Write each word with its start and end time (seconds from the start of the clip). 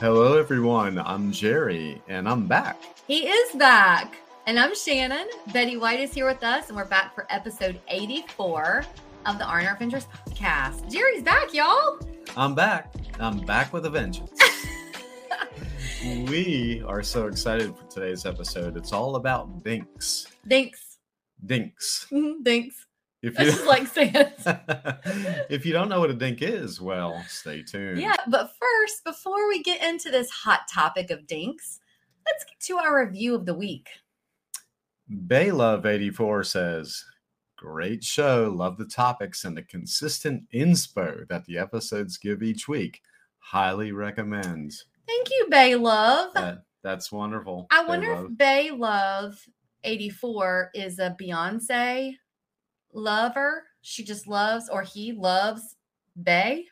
Hello, 0.00 0.38
everyone. 0.38 0.98
I'm 0.98 1.30
Jerry, 1.30 2.00
and 2.08 2.26
I'm 2.26 2.46
back. 2.46 2.82
He 3.06 3.28
is 3.28 3.54
back. 3.56 4.16
And 4.46 4.58
I'm 4.58 4.74
Shannon. 4.74 5.28
Betty 5.52 5.76
White 5.76 6.00
is 6.00 6.14
here 6.14 6.26
with 6.26 6.42
us, 6.42 6.68
and 6.68 6.76
we're 6.78 6.86
back 6.86 7.14
for 7.14 7.26
episode 7.28 7.78
84 7.86 8.82
of 9.26 9.36
the 9.36 9.44
Arner 9.44 9.74
Adventures 9.74 10.06
podcast. 10.06 10.90
Jerry's 10.90 11.22
back, 11.22 11.52
y'all. 11.52 11.98
I'm 12.34 12.54
back. 12.54 12.94
I'm 13.18 13.40
back 13.40 13.74
with 13.74 13.84
a 13.84 13.90
vengeance. 13.90 14.40
we 16.30 16.82
are 16.86 17.02
so 17.02 17.26
excited 17.26 17.76
for 17.76 17.84
today's 17.90 18.24
episode. 18.24 18.78
It's 18.78 18.94
all 18.94 19.16
about 19.16 19.62
dinks. 19.62 20.28
Dinks. 20.48 20.96
Dinks. 21.44 22.06
Thanks. 22.06 22.06
Mm-hmm, 22.10 22.42
If 23.22 23.34
That's 23.34 23.50
just 23.50 23.66
like 23.66 23.86
saying 23.86 24.14
if 25.50 25.66
you 25.66 25.74
don't 25.74 25.90
know 25.90 26.00
what 26.00 26.10
a 26.10 26.14
dink 26.14 26.40
is, 26.40 26.80
well, 26.80 27.22
stay 27.28 27.62
tuned. 27.62 28.00
Yeah, 28.00 28.16
but 28.28 28.52
first, 28.58 29.04
before 29.04 29.46
we 29.48 29.62
get 29.62 29.82
into 29.82 30.10
this 30.10 30.30
hot 30.30 30.60
topic 30.72 31.10
of 31.10 31.26
dinks, 31.26 31.80
let's 32.26 32.44
get 32.44 32.58
to 32.60 32.78
our 32.78 33.04
review 33.04 33.34
of 33.34 33.44
the 33.44 33.54
week. 33.54 33.88
Baylove84 35.26 36.46
says, 36.46 37.04
Great 37.58 38.02
show. 38.02 38.50
Love 38.56 38.78
the 38.78 38.86
topics 38.86 39.44
and 39.44 39.54
the 39.54 39.62
consistent 39.62 40.44
inspo 40.54 41.28
that 41.28 41.44
the 41.44 41.58
episodes 41.58 42.16
give 42.16 42.42
each 42.42 42.68
week. 42.68 43.02
Highly 43.40 43.92
recommend. 43.92 44.72
Thank 45.06 45.28
you, 45.28 45.46
Bay 45.50 45.74
Love. 45.74 46.32
That, 46.32 46.62
that's 46.82 47.12
wonderful. 47.12 47.66
I 47.70 47.84
wonder 47.84 48.08
Baylove. 48.08 48.30
if 48.30 48.38
Bay 48.38 48.70
Love 48.70 49.46
84 49.84 50.70
is 50.74 50.98
a 50.98 51.14
Beyonce 51.20 52.14
lover. 52.92 53.64
She 53.82 54.04
just 54.04 54.26
loves, 54.26 54.68
or 54.68 54.82
he 54.82 55.12
loves 55.12 55.76
Bay. 56.22 56.66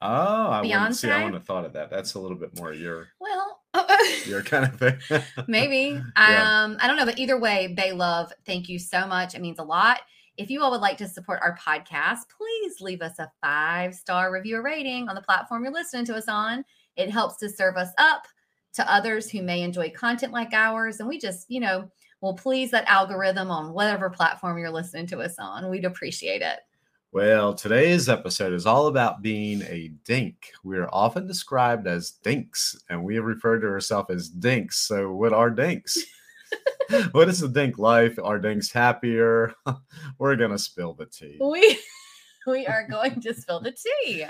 Oh, 0.00 0.06
I 0.08 0.60
wouldn't 0.62 0.96
see. 0.96 1.10
I 1.10 1.16
wouldn't 1.18 1.34
have 1.34 1.44
thought 1.44 1.64
of 1.64 1.72
that. 1.72 1.90
That's 1.90 2.14
a 2.14 2.20
little 2.20 2.36
bit 2.36 2.56
more 2.58 2.72
your 2.72 3.08
Well, 3.20 3.60
your 4.26 4.42
kind 4.44 4.64
of 4.64 4.78
thing. 4.78 4.98
maybe. 5.46 6.00
Yeah. 6.16 6.62
Um, 6.64 6.76
I 6.80 6.86
don't 6.86 6.96
know, 6.96 7.04
but 7.04 7.18
either 7.18 7.38
way, 7.38 7.68
Bay 7.76 7.92
Love, 7.92 8.32
thank 8.46 8.68
you 8.68 8.78
so 8.78 9.06
much. 9.06 9.34
It 9.34 9.40
means 9.40 9.58
a 9.58 9.64
lot. 9.64 10.00
If 10.36 10.50
you 10.50 10.62
all 10.62 10.70
would 10.70 10.80
like 10.80 10.98
to 10.98 11.08
support 11.08 11.40
our 11.42 11.56
podcast, 11.58 12.18
please 12.36 12.80
leave 12.80 13.02
us 13.02 13.18
a 13.18 13.30
five 13.42 13.94
star 13.94 14.32
review 14.32 14.56
or 14.56 14.62
rating 14.62 15.08
on 15.08 15.16
the 15.16 15.20
platform 15.22 15.64
you're 15.64 15.72
listening 15.72 16.04
to 16.06 16.14
us 16.14 16.28
on. 16.28 16.64
It 16.96 17.10
helps 17.10 17.36
to 17.38 17.48
serve 17.48 17.76
us 17.76 17.90
up 17.98 18.26
to 18.74 18.92
others 18.92 19.28
who 19.30 19.42
may 19.42 19.62
enjoy 19.62 19.90
content 19.90 20.32
like 20.32 20.52
ours. 20.52 21.00
And 21.00 21.08
we 21.08 21.18
just, 21.18 21.50
you 21.50 21.58
know, 21.58 21.90
will 22.20 22.34
please 22.34 22.70
that 22.70 22.88
algorithm 22.88 23.50
on 23.50 23.72
whatever 23.72 24.10
platform 24.10 24.58
you're 24.58 24.70
listening 24.70 25.06
to 25.08 25.20
us 25.20 25.36
on. 25.38 25.68
We'd 25.70 25.84
appreciate 25.84 26.42
it. 26.42 26.60
Well, 27.10 27.54
today's 27.54 28.08
episode 28.08 28.52
is 28.52 28.66
all 28.66 28.88
about 28.88 29.22
being 29.22 29.62
a 29.62 29.88
dink. 30.04 30.52
We 30.62 30.76
are 30.76 30.90
often 30.92 31.26
described 31.26 31.86
as 31.86 32.10
dinks, 32.10 32.78
and 32.90 33.02
we 33.02 33.14
have 33.14 33.24
referred 33.24 33.60
to 33.60 33.68
ourselves 33.68 34.10
as 34.10 34.28
dinks. 34.28 34.78
So, 34.80 35.12
what 35.14 35.32
are 35.32 35.48
dinks? 35.48 35.96
what 37.12 37.30
is 37.30 37.40
the 37.40 37.48
dink 37.48 37.78
life? 37.78 38.18
Are 38.22 38.38
dinks 38.38 38.70
happier? 38.70 39.54
We're 40.18 40.36
gonna 40.36 40.58
spill 40.58 40.92
the 40.92 41.06
tea. 41.06 41.38
We 41.40 41.78
we 42.46 42.66
are 42.66 42.86
going 42.86 43.22
to 43.22 43.32
spill 43.32 43.60
the 43.60 43.72
tea. 43.72 44.26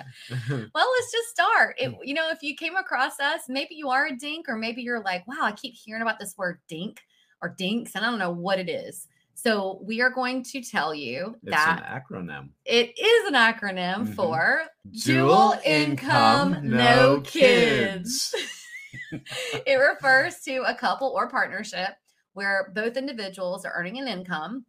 Well, 0.48 0.92
let's 0.96 1.12
just 1.12 1.30
start. 1.30 1.74
It, 1.78 1.90
mm. 1.90 1.98
you 2.04 2.14
know, 2.14 2.30
if 2.30 2.44
you 2.44 2.54
came 2.54 2.76
across 2.76 3.18
us, 3.18 3.42
maybe 3.48 3.74
you 3.74 3.88
are 3.88 4.06
a 4.06 4.16
dink, 4.16 4.48
or 4.48 4.56
maybe 4.56 4.82
you're 4.82 5.02
like, 5.02 5.26
wow, 5.26 5.40
I 5.40 5.52
keep 5.52 5.74
hearing 5.74 6.02
about 6.02 6.20
this 6.20 6.38
word 6.38 6.60
dink 6.68 7.02
or 7.42 7.48
dinks, 7.56 7.94
and 7.94 8.04
I 8.04 8.10
don't 8.10 8.18
know 8.18 8.30
what 8.30 8.58
it 8.58 8.68
is. 8.68 9.06
So 9.34 9.80
we 9.82 10.00
are 10.00 10.10
going 10.10 10.42
to 10.44 10.62
tell 10.62 10.94
you 10.94 11.36
it's 11.44 11.54
that 11.54 11.82
an 11.82 12.02
acronym. 12.02 12.48
it 12.64 12.98
is 12.98 13.28
an 13.28 13.34
acronym 13.34 14.08
Mhm. 14.08 14.14
for 14.14 14.62
Dual 14.90 15.54
income, 15.64 16.58
no 16.62 17.20
kids. 17.20 18.34
it 19.66 19.76
refers 19.76 20.40
to 20.40 20.62
a 20.66 20.74
couple 20.74 21.08
or 21.08 21.28
partnership 21.28 21.90
where 22.32 22.72
both 22.74 22.96
individuals 22.96 23.64
are 23.64 23.72
earning 23.74 23.98
an 23.98 24.08
income. 24.08 24.64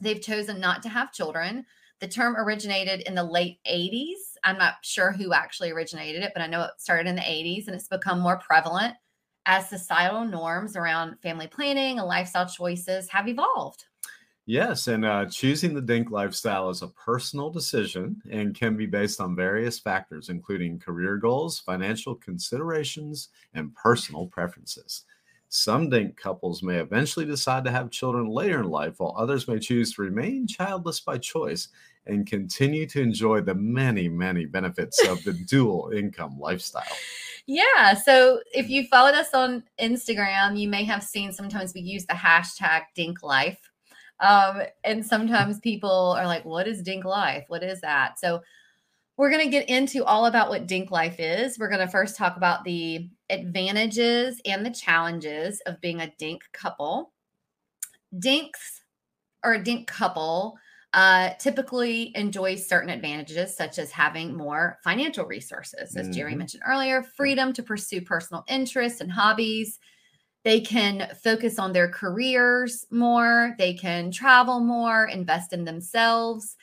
They've 0.00 0.20
chosen 0.20 0.60
not 0.60 0.82
to 0.84 0.88
have 0.88 1.12
children. 1.12 1.66
The 2.00 2.08
term 2.08 2.36
originated 2.36 3.00
in 3.02 3.14
the 3.14 3.24
late 3.24 3.58
80s. 3.66 4.36
I'm 4.44 4.58
not 4.58 4.74
sure 4.82 5.12
who 5.12 5.32
actually 5.32 5.70
originated 5.70 6.22
it, 6.22 6.32
but 6.34 6.42
I 6.42 6.46
know 6.46 6.62
it 6.62 6.72
started 6.78 7.06
in 7.08 7.16
the 7.16 7.22
80s 7.22 7.66
and 7.66 7.74
it's 7.74 7.88
become 7.88 8.20
more 8.20 8.36
prevalent 8.38 8.94
as 9.46 9.68
societal 9.68 10.24
norms 10.24 10.76
around 10.76 11.16
family 11.22 11.46
planning 11.46 11.98
and 11.98 12.06
lifestyle 12.06 12.46
choices 12.46 13.08
have 13.08 13.28
evolved. 13.28 13.84
Yes, 14.48 14.86
and 14.86 15.04
uh, 15.04 15.26
choosing 15.26 15.74
the 15.74 15.80
dink 15.80 16.12
lifestyle 16.12 16.70
is 16.70 16.82
a 16.82 16.88
personal 16.88 17.50
decision 17.50 18.22
and 18.30 18.54
can 18.54 18.76
be 18.76 18.86
based 18.86 19.20
on 19.20 19.34
various 19.34 19.78
factors, 19.80 20.28
including 20.28 20.78
career 20.78 21.16
goals, 21.16 21.58
financial 21.58 22.14
considerations, 22.14 23.30
and 23.54 23.74
personal 23.74 24.26
preferences. 24.26 25.04
Some 25.48 25.88
dink 25.88 26.16
couples 26.16 26.62
may 26.62 26.76
eventually 26.76 27.24
decide 27.24 27.64
to 27.64 27.70
have 27.70 27.90
children 27.90 28.28
later 28.28 28.60
in 28.60 28.68
life, 28.68 28.94
while 28.98 29.14
others 29.16 29.46
may 29.46 29.58
choose 29.58 29.94
to 29.94 30.02
remain 30.02 30.46
childless 30.46 31.00
by 31.00 31.18
choice 31.18 31.68
and 32.06 32.26
continue 32.26 32.86
to 32.86 33.00
enjoy 33.00 33.40
the 33.40 33.54
many, 33.54 34.08
many 34.08 34.44
benefits 34.44 35.06
of 35.06 35.22
the 35.24 35.32
dual 35.48 35.90
income 35.94 36.38
lifestyle. 36.38 36.84
Yeah. 37.46 37.94
So 37.94 38.40
if 38.52 38.68
you 38.68 38.86
followed 38.88 39.14
us 39.14 39.32
on 39.32 39.62
Instagram, 39.80 40.58
you 40.58 40.68
may 40.68 40.84
have 40.84 41.02
seen 41.02 41.32
sometimes 41.32 41.74
we 41.74 41.80
use 41.80 42.04
the 42.06 42.14
hashtag 42.14 42.82
Dink 42.94 43.22
Life. 43.22 43.58
Um, 44.18 44.62
and 44.82 45.04
sometimes 45.04 45.60
people 45.60 46.16
are 46.18 46.26
like, 46.26 46.44
what 46.44 46.66
is 46.66 46.82
Dink 46.82 47.04
Life? 47.04 47.44
What 47.48 47.62
is 47.62 47.80
that? 47.82 48.18
So 48.18 48.42
we're 49.16 49.30
going 49.30 49.44
to 49.44 49.50
get 49.50 49.68
into 49.68 50.04
all 50.04 50.26
about 50.26 50.48
what 50.50 50.66
Dink 50.66 50.90
Life 50.90 51.16
is. 51.18 51.58
We're 51.58 51.70
going 51.70 51.80
to 51.80 51.88
first 51.88 52.16
talk 52.16 52.36
about 52.36 52.64
the 52.64 53.08
advantages 53.30 54.40
and 54.44 54.64
the 54.64 54.70
challenges 54.70 55.60
of 55.66 55.80
being 55.80 56.00
a 56.00 56.12
Dink 56.18 56.42
couple. 56.52 57.12
Dinks 58.18 58.82
or 59.44 59.54
a 59.54 59.62
Dink 59.62 59.86
couple 59.86 60.58
uh, 60.92 61.30
typically 61.38 62.12
enjoy 62.16 62.56
certain 62.56 62.90
advantages, 62.90 63.56
such 63.56 63.78
as 63.78 63.90
having 63.90 64.34
more 64.36 64.78
financial 64.82 65.26
resources, 65.26 65.96
as 65.96 66.08
Jerry 66.08 66.34
Mhm. 66.34 66.38
mentioned 66.38 66.62
earlier, 66.66 67.02
freedom 67.02 67.52
to 67.54 67.62
pursue 67.62 68.00
personal 68.00 68.44
interests 68.48 69.00
and 69.00 69.12
hobbies. 69.12 69.78
They 70.44 70.60
can 70.60 71.14
focus 71.22 71.58
on 71.58 71.72
their 71.72 71.90
careers 71.90 72.86
more. 72.90 73.54
They 73.58 73.74
can 73.74 74.10
travel 74.10 74.60
more, 74.60 75.06
invest 75.06 75.52
in 75.52 75.64
themselves, 75.64 76.56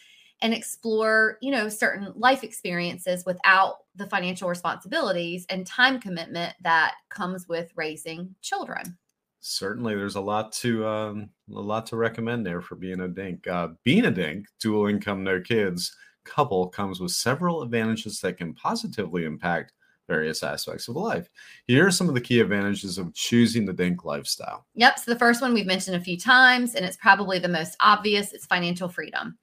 and 0.43 0.53
explore, 0.53 1.39
you 1.41 1.49
know, 1.49 1.69
certain 1.69 2.13
life 2.15 2.43
experiences 2.43 3.25
without 3.25 3.77
the 3.95 4.05
financial 4.05 4.49
responsibilities 4.49 5.45
and 5.49 5.65
time 5.65 5.99
commitment 5.99 6.53
that 6.61 6.95
comes 7.09 7.47
with 7.47 7.71
raising 7.75 8.35
children. 8.41 8.97
Certainly, 9.39 9.95
there's 9.95 10.15
a 10.15 10.21
lot 10.21 10.51
to 10.53 10.85
um, 10.85 11.29
a 11.49 11.59
lot 11.59 11.87
to 11.87 11.95
recommend 11.95 12.45
there 12.45 12.61
for 12.61 12.75
being 12.75 13.01
a 13.01 13.07
dink. 13.07 13.47
Uh, 13.47 13.69
being 13.83 14.05
a 14.05 14.11
dink, 14.11 14.45
dual 14.59 14.87
income, 14.87 15.23
no 15.23 15.41
kids 15.41 15.95
couple 16.25 16.67
comes 16.69 16.99
with 16.99 17.11
several 17.11 17.61
advantages 17.61 18.19
that 18.21 18.37
can 18.37 18.53
positively 18.53 19.25
impact 19.25 19.73
various 20.07 20.43
aspects 20.43 20.87
of 20.87 20.95
life. 20.95 21.29
Here 21.67 21.87
are 21.87 21.91
some 21.91 22.09
of 22.09 22.15
the 22.15 22.21
key 22.21 22.39
advantages 22.39 22.97
of 22.97 23.13
choosing 23.13 23.65
the 23.65 23.73
dink 23.73 24.03
lifestyle. 24.03 24.65
Yep. 24.75 24.99
So 24.99 25.11
the 25.13 25.19
first 25.19 25.41
one 25.41 25.53
we've 25.53 25.65
mentioned 25.65 25.95
a 25.95 26.01
few 26.01 26.17
times, 26.17 26.75
and 26.75 26.85
it's 26.85 26.97
probably 26.97 27.39
the 27.39 27.47
most 27.47 27.75
obvious 27.79 28.33
it's 28.33 28.45
financial 28.45 28.89
freedom. 28.89 29.37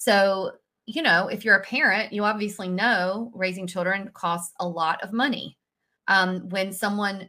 So, 0.00 0.52
you 0.86 1.02
know, 1.02 1.28
if 1.28 1.44
you're 1.44 1.56
a 1.56 1.62
parent, 1.62 2.14
you 2.14 2.24
obviously 2.24 2.68
know 2.68 3.30
raising 3.34 3.66
children 3.66 4.10
costs 4.14 4.54
a 4.58 4.66
lot 4.66 5.02
of 5.02 5.12
money. 5.12 5.58
Um, 6.08 6.48
when 6.48 6.72
someone 6.72 7.28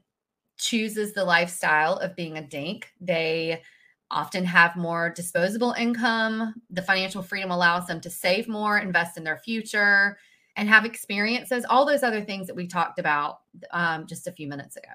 chooses 0.57 1.13
the 1.13 1.25
lifestyle 1.25 1.97
of 1.97 2.15
being 2.15 2.37
a 2.37 2.47
dink, 2.47 2.87
they 3.01 3.61
often 4.09 4.45
have 4.45 4.77
more 4.77 5.09
disposable 5.09 5.73
income. 5.73 6.55
The 6.69 6.81
financial 6.81 7.21
freedom 7.21 7.51
allows 7.51 7.87
them 7.87 7.99
to 8.01 8.09
save 8.09 8.47
more, 8.47 8.77
invest 8.77 9.17
in 9.17 9.25
their 9.25 9.39
future, 9.39 10.17
and 10.55 10.69
have 10.69 10.85
experiences, 10.85 11.65
all 11.69 11.85
those 11.85 12.03
other 12.03 12.21
things 12.21 12.47
that 12.47 12.55
we 12.55 12.67
talked 12.67 12.99
about 12.99 13.39
um, 13.71 14.07
just 14.07 14.27
a 14.27 14.31
few 14.31 14.47
minutes 14.47 14.77
ago. 14.77 14.93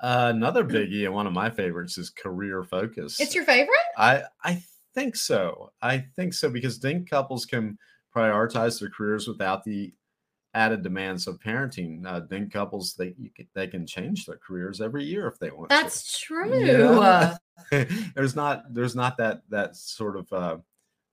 Uh, 0.00 0.30
another 0.32 0.64
biggie 0.64 1.04
and 1.04 1.14
one 1.14 1.26
of 1.26 1.32
my 1.32 1.50
favorites 1.50 1.98
is 1.98 2.10
career 2.10 2.62
focus. 2.62 3.18
It's 3.18 3.34
your 3.34 3.44
favorite? 3.44 3.74
I 3.96 4.22
I 4.44 4.62
think 4.96 5.14
so. 5.14 5.70
I 5.82 5.98
think 6.16 6.32
so 6.34 6.50
because 6.50 6.78
dink 6.78 7.08
couples 7.08 7.46
can 7.46 7.78
prioritize 8.14 8.80
their 8.80 8.88
careers 8.90 9.28
without 9.28 9.62
the 9.62 9.92
added 10.54 10.82
demands 10.82 11.26
of 11.26 11.38
parenting. 11.38 12.04
Uh, 12.06 12.20
dink 12.20 12.52
couples 12.52 12.94
they 12.94 13.10
can, 13.36 13.46
they 13.54 13.66
can 13.66 13.86
change 13.86 14.24
their 14.24 14.38
careers 14.38 14.80
every 14.80 15.04
year 15.04 15.26
if 15.28 15.38
they 15.38 15.50
want. 15.50 15.68
That's 15.68 16.18
to. 16.20 16.24
true. 16.26 16.64
Yeah. 16.64 17.36
there's 18.14 18.34
not 18.34 18.72
there's 18.72 18.96
not 18.96 19.18
that 19.18 19.42
that 19.50 19.76
sort 19.76 20.16
of 20.16 20.32
uh, 20.32 20.56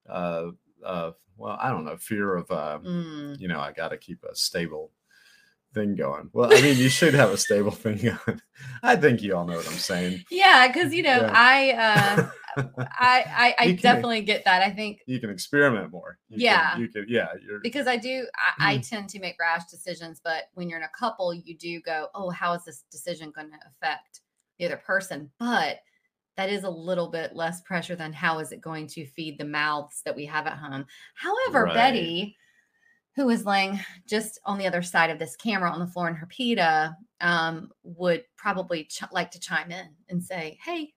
uh, 0.09 0.51
uh, 0.85 1.12
well 1.38 1.57
I 1.62 1.69
don't 1.69 1.85
know 1.85 1.97
fear 1.97 2.35
of 2.35 2.50
uh, 2.51 2.80
Mm. 2.83 3.39
you 3.39 3.47
know 3.50 3.59
I 3.59 3.71
got 3.74 3.89
to 3.89 3.97
keep 3.97 4.24
a 4.24 4.33
stable 4.35 4.91
thing 5.73 5.95
going. 5.95 6.29
Well, 6.33 6.53
I 6.53 6.61
mean 6.61 6.77
you 6.77 6.89
should 6.89 7.13
have 7.13 7.31
a 7.31 7.37
stable 7.37 7.71
thing 7.71 7.97
going. 7.97 8.41
I 8.83 8.95
think 8.95 9.21
you 9.21 9.35
all 9.35 9.45
know 9.45 9.55
what 9.55 9.67
I'm 9.67 9.73
saying. 9.73 10.23
Yeah, 10.29 10.67
because 10.67 10.93
you 10.93 11.03
know, 11.03 11.21
Yeah. 11.21 11.31
I 11.33 11.71
uh 11.71 12.29
I 12.77 13.25
I, 13.27 13.55
I 13.57 13.65
can- 13.67 13.75
definitely 13.77 14.21
get 14.21 14.45
that. 14.45 14.61
I 14.61 14.69
think 14.71 14.99
You 15.07 15.19
can 15.19 15.29
experiment 15.29 15.91
more. 15.91 16.19
You 16.29 16.35
can- 16.37 16.41
Yeah. 16.43 16.77
you 16.77 16.87
can. 16.87 17.05
Yeah, 17.07 17.27
you're. 17.45 17.59
because 17.61 17.87
I 17.87 17.97
do 17.97 18.27
I, 18.59 18.73
I 18.73 18.77
Mm. 18.77 18.89
tend 18.89 19.09
to 19.09 19.19
make 19.19 19.35
rash 19.39 19.65
decisions, 19.65 20.21
but 20.23 20.43
when 20.53 20.69
you're 20.69 20.79
in 20.79 20.85
a 20.85 20.97
couple, 20.97 21.33
you 21.33 21.57
do 21.57 21.81
go, 21.81 22.07
Oh, 22.15 22.29
how 22.29 22.53
is 22.53 22.63
this 22.65 22.83
decision 22.91 23.31
going 23.31 23.49
to 23.49 23.57
affect 23.67 24.21
the 24.59 24.65
other 24.65 24.77
person? 24.77 25.31
But 25.39 25.79
that 26.35 26.49
is 26.49 26.63
a 26.63 26.69
little 26.69 27.09
bit 27.09 27.35
less 27.35 27.61
pressure 27.61 27.95
than 27.95 28.11
how 28.11 28.39
is 28.39 28.51
it 28.51 28.59
going 28.61 28.87
to 28.87 29.05
feed 29.05 29.37
the 29.37 29.45
mouths 29.45 30.01
that 30.03 30.15
we 30.15 30.25
have 30.25 30.47
at 30.47 30.57
home. 30.57 30.85
However, 31.15 31.65
Right. 31.65 31.73
Betty, 31.75 32.35
who 33.15 33.30
is 33.30 33.45
laying 33.45 33.80
just 34.07 34.39
on 34.45 34.57
the 34.57 34.68
other 34.68 34.81
side 34.81 35.10
of 35.10 35.19
this 35.19 35.36
camera 35.36 35.69
on 35.71 35.80
the 35.80 35.88
floor 35.88 36.07
in 36.07 36.15
her 36.15 36.25
pita, 36.27 36.95
um, 37.21 37.71
would 37.83 38.24
probably 38.38 38.86
ch- 38.86 39.04
like 39.12 39.31
to 39.31 39.39
chime 39.39 39.71
in 39.71 39.95
and 40.10 40.24
say, 40.24 40.57
Hey, 40.63 40.94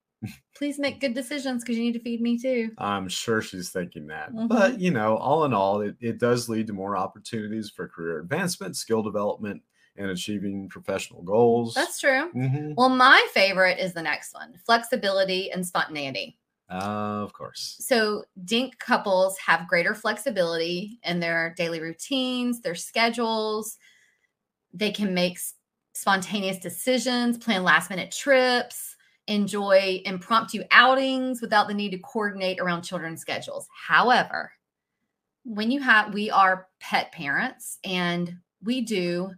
please 0.57 0.79
make 0.79 1.01
good 1.01 1.15
decisions 1.15 1.63
because 1.63 1.77
you 1.77 1.85
need 1.85 1.93
to 1.93 2.01
feed 2.01 2.21
me 2.23 2.39
too. 2.39 2.71
I'm 2.79 3.09
sure 3.09 3.43
she's 3.43 3.71
thinking 3.71 4.07
that. 4.07 4.33
Mhm. 4.33 4.49
But, 4.49 4.81
you 4.81 4.91
know, 4.91 5.17
all 5.19 5.45
in 5.45 5.53
all, 5.53 5.83
it, 5.83 5.97
it 6.01 6.19
does 6.19 6.49
lead 6.49 6.67
to 6.69 6.73
more 6.73 6.97
opportunities 6.97 7.71
for 7.71 7.87
career 7.89 8.21
advancement, 8.21 8.77
skill 8.77 9.03
development, 9.03 9.63
and 9.99 10.11
achieving 10.11 10.69
professional 10.69 11.23
goals. 11.23 11.75
That's 11.75 12.01
true. 12.01 12.31
Mhm. 12.35 12.75
Well, 12.77 12.89
my 12.89 13.27
favorite 13.33 13.79
is 13.79 13.93
the 13.93 14.03
next 14.03 14.35
one 14.35 14.55
flexibility 14.65 15.51
and 15.51 15.67
spontaneity. 15.67 16.39
Of 16.69 17.33
course. 17.33 17.77
So, 17.81 18.25
dink 18.45 18.79
couples 18.79 19.39
have 19.39 19.69
greater 19.69 19.95
flexibility 19.95 20.99
in 21.05 21.21
their 21.21 21.55
daily 21.57 21.81
routines, 21.81 22.61
their 22.61 22.75
schedules. 22.75 23.79
They 24.75 24.91
can 24.91 25.15
make 25.15 25.39
spontaneous 25.95 26.59
decisions, 26.59 27.39
plan 27.39 27.63
last 27.63 27.89
minute 27.89 28.11
trips, 28.11 28.97
enjoy 29.29 30.03
impromptu 30.05 30.63
outings 30.71 31.41
without 31.41 31.69
the 31.69 31.75
need 31.75 31.91
to 31.91 31.99
coordinate 31.99 32.61
around 32.61 32.83
children's 32.83 33.21
schedules. 33.21 33.69
However, 33.87 34.53
when 35.45 35.71
you 35.71 35.81
have, 35.81 36.13
we 36.13 36.31
are 36.31 36.69
pet 36.81 37.13
parents 37.13 37.79
and 37.85 38.39
we 38.63 38.81
do 38.81 39.31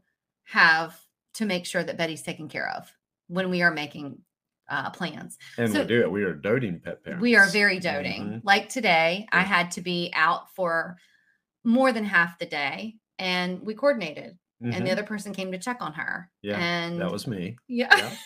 have 0.45 0.99
to 1.35 1.45
make 1.45 1.67
sure 1.67 1.85
that 1.85 1.99
Betty's 1.99 2.23
taken 2.23 2.49
care 2.49 2.71
of 2.71 2.91
when 3.29 3.51
we 3.51 3.63
are 3.63 3.71
making 3.71 4.19
uh, 4.69 4.91
plans. 4.91 5.38
And 5.56 5.73
So- 5.73 5.81
we 5.81 5.87
do 5.87 6.00
it. 6.03 6.11
We 6.11 6.25
are 6.25 6.35
doting 6.35 6.81
pet 6.81 7.03
parents. 7.05 7.23
We 7.23 7.37
are 7.37 7.49
very 7.49 7.79
doting. 7.79 8.25
Mhm. 8.25 8.41
Like 8.44 8.69
today, 8.69 9.26
I 9.32 9.41
had 9.43 9.70
to 9.73 9.81
be 9.81 10.11
out 10.15 10.55
for 10.55 10.97
more 11.65 11.93
than 11.93 12.05
half 12.05 12.38
the 12.38 12.47
day 12.47 12.97
and 13.19 13.61
we 13.62 13.75
coordinated 13.75 14.38
and 14.61 14.75
Mhm. 14.75 14.85
the 14.85 14.91
other 14.91 15.03
person 15.05 15.32
came 15.32 15.53
to 15.53 15.59
check 15.59 15.79
on 15.81 15.93
her. 15.94 16.31
Yeah, 16.43 16.59
And 16.59 17.00
that 17.00 17.11
was 17.11 17.26
me. 17.26 17.56
yeah. 17.69 17.94
Yeah. 17.97 18.17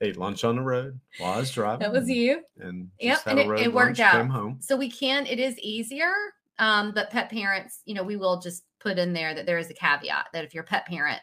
Ate 0.00 0.16
lunch 0.16 0.42
on 0.44 0.56
the 0.56 0.62
road 0.62 0.98
while 1.18 1.34
I 1.34 1.38
was 1.38 1.50
driving. 1.52 1.78
that 1.80 1.92
was 1.92 2.08
you. 2.08 2.42
And 2.58 2.90
Yep, 2.98 3.18
and 3.26 3.38
it- 3.38 3.60
it 3.60 3.72
worked 3.72 4.00
out. 4.00 4.12
Came 4.14 4.28
home. 4.28 4.58
So 4.60 4.76
we 4.76 4.90
can, 4.90 5.26
it 5.26 5.38
is 5.38 5.58
easier. 5.60 6.12
Um, 6.58 6.92
but 6.92 7.10
pet 7.10 7.30
parents, 7.30 7.82
you 7.86 7.94
know, 7.94 8.02
we 8.02 8.16
will 8.16 8.40
just 8.40 8.64
put 8.80 8.98
in 8.98 9.12
there 9.12 9.32
that 9.34 9.46
there 9.46 9.58
is 9.58 9.70
a 9.70 9.74
caveat 9.74 10.26
that 10.32 10.44
if 10.44 10.54
you're 10.54 10.64
a 10.64 10.66
pet 10.66 10.86
parent, 10.86 11.20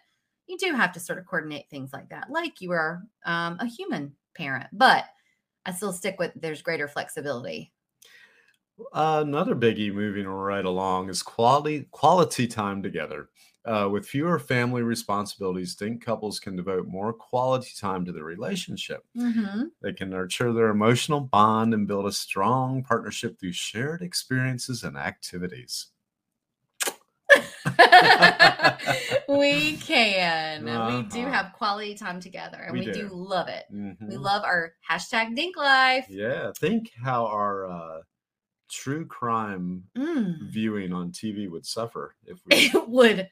you 0.50 0.58
do 0.58 0.74
have 0.74 0.92
to 0.94 1.00
sort 1.00 1.20
of 1.20 1.26
coordinate 1.26 1.70
things 1.70 1.94
like 1.94 2.10
that, 2.10 2.30
like 2.30 2.60
you 2.60 2.72
are 2.72 3.04
um, 3.26 3.58
a 3.60 3.68
human 3.68 4.14
parent. 4.36 4.68
But 4.74 5.06
I 5.66 5.72
still 5.72 5.94
stick 5.94 6.16
with 6.18 6.32
there's 6.36 6.64
greater 6.64 6.88
flexibility. 6.88 7.72
Another 8.94 9.56
biggie 9.56 9.94
moving 9.94 10.26
right 10.26 10.66
along 10.66 11.10
is 11.10 11.22
quality 11.22 11.88
quality 11.92 12.48
time 12.48 12.82
together. 12.82 13.30
Uh, 13.66 13.88
with 13.92 14.08
fewer 14.08 14.40
family 14.40 14.82
responsibilities, 14.82 15.76
dink 15.76 16.04
couples 16.04 16.40
can 16.40 16.56
devote 16.56 16.88
more 16.88 17.14
quality 17.14 17.72
time 17.78 18.06
to 18.06 18.12
their 18.12 18.24
relationship. 18.24 19.04
Mm-hmm. 19.16 19.66
They 19.84 19.94
can 19.94 20.10
nurture 20.10 20.54
their 20.54 20.70
emotional 20.70 21.20
bond 21.20 21.74
and 21.74 21.88
build 21.88 22.08
a 22.08 22.12
strong 22.12 22.84
partnership 22.84 23.40
through 23.40 23.52
shared 23.52 24.02
experiences 24.02 24.84
and 24.84 24.98
activities. 24.98 25.88
we 29.28 29.78
can. 29.78 30.64
We 30.66 31.02
do 31.04 31.22
Uh-huh. 31.22 31.32
have 31.32 31.54
quality 31.54 31.96
time 31.96 32.20
together 32.20 32.58
and 32.58 32.74
we, 32.74 32.86
We 32.86 32.86
do. 32.92 33.10
do. 33.10 33.10
love 33.14 33.48
it. 33.48 33.66
We 33.70 33.78
Mhm. 33.78 34.20
love 34.20 34.44
our 34.44 34.74
hashtag 34.90 35.36
Dink 35.36 35.58
Life. 35.58 36.08
Yeah, 36.10 36.52
think 36.58 36.92
how 37.04 37.26
our 37.28 37.66
uh, 37.70 38.02
true 38.70 39.06
crime 39.06 39.84
Mm. 39.98 40.50
viewing 40.50 40.94
on 40.94 41.12
TV 41.12 41.50
would 41.50 41.66
suffer 41.66 42.16
if 42.26 42.40
we. 42.46 42.56
It 42.56 42.88
would 42.90 43.30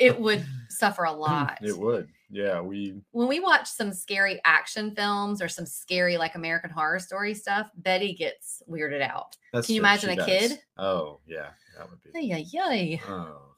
it 0.00 0.18
would 0.18 0.44
suffer 0.70 1.04
a 1.04 1.12
lot. 1.12 1.58
It 1.62 1.78
would. 1.78 2.08
Yeah, 2.30 2.60
we. 2.60 3.00
When 3.12 3.28
we 3.28 3.38
watch 3.38 3.68
some 3.68 3.92
scary 3.92 4.40
action 4.44 4.94
films 4.96 5.40
or 5.40 5.48
some 5.48 5.66
scary 5.66 6.16
like 6.16 6.34
American 6.34 6.70
horror 6.70 6.98
story 6.98 7.34
stuff, 7.34 7.70
Betty 7.76 8.14
gets 8.14 8.62
weirded 8.68 9.02
out. 9.02 9.36
That's 9.52 9.66
Can 9.66 9.76
you 9.76 9.82
imagine 9.82 10.10
a 10.10 10.16
does. 10.16 10.26
kid? 10.26 10.58
Oh 10.78 11.20
yeah, 11.26 11.50
that 11.76 11.90
would 11.90 12.02
be. 12.02 12.10
Ay, 12.14 12.34
ay, 12.34 12.60
ay. 12.62 13.00
Oh. 13.08 13.54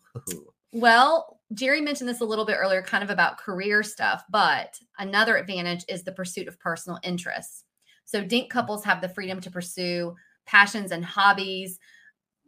Well, 0.73 1.41
Jerry 1.55 1.81
mentioned 1.81 2.09
this 2.09 2.21
a 2.21 2.25
little 2.25 2.45
bit 2.45 2.57
earlier, 2.57 2.83
kind 2.83 3.05
of 3.05 3.11
about 3.11 3.39
career 3.39 3.83
stuff, 3.83 4.25
but 4.31 4.79
another 4.99 5.37
advantage 5.37 5.85
is 5.89 6.03
the 6.03 6.13
pursuit 6.13 6.49
of 6.49 6.59
personal 6.59 6.99
interests. 7.03 7.65
So, 8.05 8.23
dink 8.23 8.47
mm. 8.47 8.51
couples 8.51 8.85
have 8.85 9.01
the 9.01 9.09
freedom 9.09 9.41
to 9.41 9.51
pursue 9.51 10.15
passions 10.47 10.93
and 10.93 11.05
hobbies, 11.05 11.79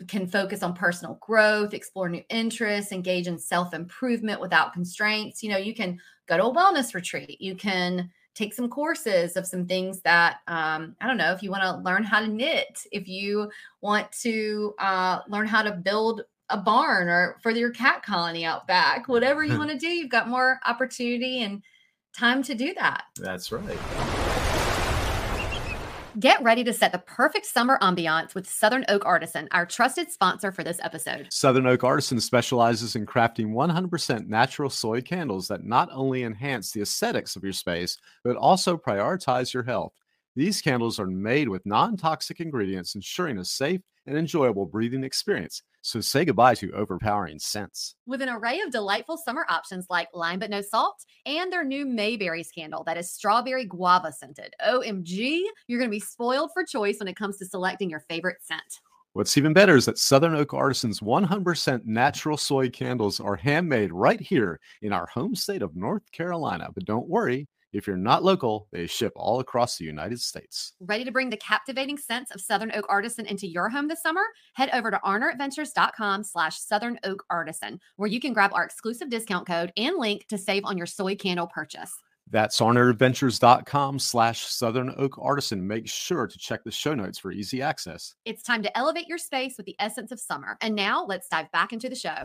can 0.06 0.28
focus 0.28 0.62
on 0.62 0.74
personal 0.74 1.18
growth, 1.20 1.74
explore 1.74 2.08
new 2.08 2.22
interests, 2.30 2.92
engage 2.92 3.26
in 3.26 3.38
self 3.38 3.74
improvement 3.74 4.40
without 4.40 4.72
constraints. 4.72 5.42
You 5.42 5.50
know, 5.50 5.56
you 5.56 5.74
can 5.74 5.98
go 6.28 6.36
to 6.36 6.44
a 6.44 6.54
wellness 6.54 6.94
retreat, 6.94 7.40
you 7.40 7.56
can 7.56 8.10
take 8.38 8.54
some 8.54 8.68
courses 8.68 9.36
of 9.36 9.46
some 9.46 9.66
things 9.66 10.00
that 10.02 10.38
um, 10.46 10.94
I 11.00 11.08
don't 11.08 11.16
know 11.16 11.32
if 11.32 11.42
you 11.42 11.50
want 11.50 11.64
to 11.64 11.82
learn 11.82 12.04
how 12.04 12.20
to 12.20 12.28
knit, 12.28 12.86
if 12.92 13.08
you 13.08 13.50
want 13.80 14.10
to 14.22 14.74
uh, 14.78 15.20
learn 15.28 15.46
how 15.46 15.62
to 15.62 15.72
build 15.72 16.22
a 16.48 16.56
barn 16.56 17.08
or 17.08 17.36
for 17.42 17.50
your 17.50 17.70
cat 17.70 18.02
colony 18.02 18.44
out 18.44 18.66
back, 18.66 19.08
whatever 19.08 19.44
you 19.44 19.58
want 19.58 19.70
to 19.70 19.78
do, 19.78 19.88
you've 19.88 20.10
got 20.10 20.28
more 20.28 20.60
opportunity 20.64 21.42
and 21.42 21.62
time 22.16 22.42
to 22.44 22.54
do 22.54 22.72
that. 22.74 23.02
That's 23.16 23.50
right. 23.50 24.27
Get 26.18 26.42
ready 26.42 26.64
to 26.64 26.72
set 26.72 26.90
the 26.90 26.98
perfect 26.98 27.46
summer 27.46 27.78
ambiance 27.80 28.34
with 28.34 28.48
Southern 28.48 28.84
Oak 28.88 29.04
Artisan, 29.04 29.46
our 29.52 29.64
trusted 29.64 30.10
sponsor 30.10 30.50
for 30.50 30.64
this 30.64 30.80
episode. 30.82 31.28
Southern 31.30 31.66
Oak 31.66 31.84
Artisan 31.84 32.18
specializes 32.18 32.96
in 32.96 33.06
crafting 33.06 33.52
100% 33.52 34.26
natural 34.26 34.68
soy 34.68 35.00
candles 35.00 35.46
that 35.46 35.64
not 35.64 35.90
only 35.92 36.24
enhance 36.24 36.72
the 36.72 36.80
aesthetics 36.80 37.36
of 37.36 37.44
your 37.44 37.52
space, 37.52 37.98
but 38.24 38.36
also 38.36 38.76
prioritize 38.76 39.52
your 39.52 39.62
health. 39.62 39.92
These 40.34 40.60
candles 40.60 40.98
are 40.98 41.06
made 41.06 41.48
with 41.48 41.66
non 41.66 41.96
toxic 41.96 42.40
ingredients, 42.40 42.96
ensuring 42.96 43.38
a 43.38 43.44
safe 43.44 43.82
and 44.06 44.16
enjoyable 44.16 44.66
breathing 44.66 45.04
experience. 45.04 45.62
So 45.88 46.02
say 46.02 46.26
goodbye 46.26 46.54
to 46.56 46.70
overpowering 46.72 47.38
scents. 47.38 47.94
With 48.06 48.20
an 48.20 48.28
array 48.28 48.60
of 48.60 48.70
delightful 48.70 49.16
summer 49.16 49.46
options 49.48 49.86
like 49.88 50.08
lime 50.12 50.38
but 50.38 50.50
no 50.50 50.60
salt 50.60 51.02
and 51.24 51.50
their 51.50 51.64
new 51.64 51.86
Mayberries 51.86 52.52
candle 52.54 52.84
that 52.84 52.98
is 52.98 53.10
strawberry 53.10 53.64
guava 53.64 54.12
scented. 54.12 54.52
OMG, 54.62 55.44
you're 55.66 55.78
going 55.78 55.88
to 55.90 55.96
be 55.96 55.98
spoiled 55.98 56.50
for 56.52 56.62
choice 56.62 56.98
when 56.98 57.08
it 57.08 57.16
comes 57.16 57.38
to 57.38 57.46
selecting 57.46 57.88
your 57.88 58.00
favorite 58.00 58.36
scent. 58.42 58.80
What's 59.14 59.38
even 59.38 59.54
better 59.54 59.76
is 59.76 59.86
that 59.86 59.96
Southern 59.96 60.34
Oak 60.34 60.52
Artisan's 60.52 61.00
100% 61.00 61.86
natural 61.86 62.36
soy 62.36 62.68
candles 62.68 63.18
are 63.18 63.36
handmade 63.36 63.90
right 63.90 64.20
here 64.20 64.60
in 64.82 64.92
our 64.92 65.06
home 65.06 65.34
state 65.34 65.62
of 65.62 65.74
North 65.74 66.12
Carolina. 66.12 66.68
But 66.74 66.84
don't 66.84 67.08
worry, 67.08 67.48
if 67.72 67.86
you're 67.86 67.96
not 67.96 68.24
local, 68.24 68.68
they 68.72 68.86
ship 68.86 69.12
all 69.16 69.40
across 69.40 69.76
the 69.76 69.84
United 69.84 70.20
States. 70.20 70.72
Ready 70.80 71.04
to 71.04 71.12
bring 71.12 71.30
the 71.30 71.36
captivating 71.36 71.98
scents 71.98 72.30
of 72.30 72.40
Southern 72.40 72.72
Oak 72.74 72.86
Artisan 72.88 73.26
into 73.26 73.46
your 73.46 73.68
home 73.68 73.88
this 73.88 74.02
summer? 74.02 74.22
Head 74.54 74.70
over 74.72 74.90
to 74.90 75.00
arneradventures.com 75.04 76.24
slash 76.24 76.58
Southern 76.58 76.98
Oak 77.04 77.24
Artisan, 77.30 77.80
where 77.96 78.08
you 78.08 78.20
can 78.20 78.32
grab 78.32 78.52
our 78.54 78.64
exclusive 78.64 79.10
discount 79.10 79.46
code 79.46 79.72
and 79.76 79.96
link 79.98 80.26
to 80.28 80.38
save 80.38 80.64
on 80.64 80.78
your 80.78 80.86
soy 80.86 81.14
candle 81.14 81.46
purchase. 81.46 81.92
That's 82.30 82.60
arneradventures.com 82.60 83.98
slash 83.98 84.44
Southern 84.46 84.94
Oak 84.98 85.18
Artisan. 85.18 85.66
Make 85.66 85.88
sure 85.88 86.26
to 86.26 86.38
check 86.38 86.62
the 86.62 86.70
show 86.70 86.94
notes 86.94 87.18
for 87.18 87.32
easy 87.32 87.62
access. 87.62 88.14
It's 88.24 88.42
time 88.42 88.62
to 88.62 88.76
elevate 88.76 89.08
your 89.08 89.18
space 89.18 89.56
with 89.56 89.66
the 89.66 89.76
essence 89.78 90.12
of 90.12 90.20
summer. 90.20 90.58
And 90.60 90.74
now 90.74 91.04
let's 91.06 91.28
dive 91.28 91.50
back 91.52 91.72
into 91.72 91.88
the 91.88 91.94
show. 91.94 92.24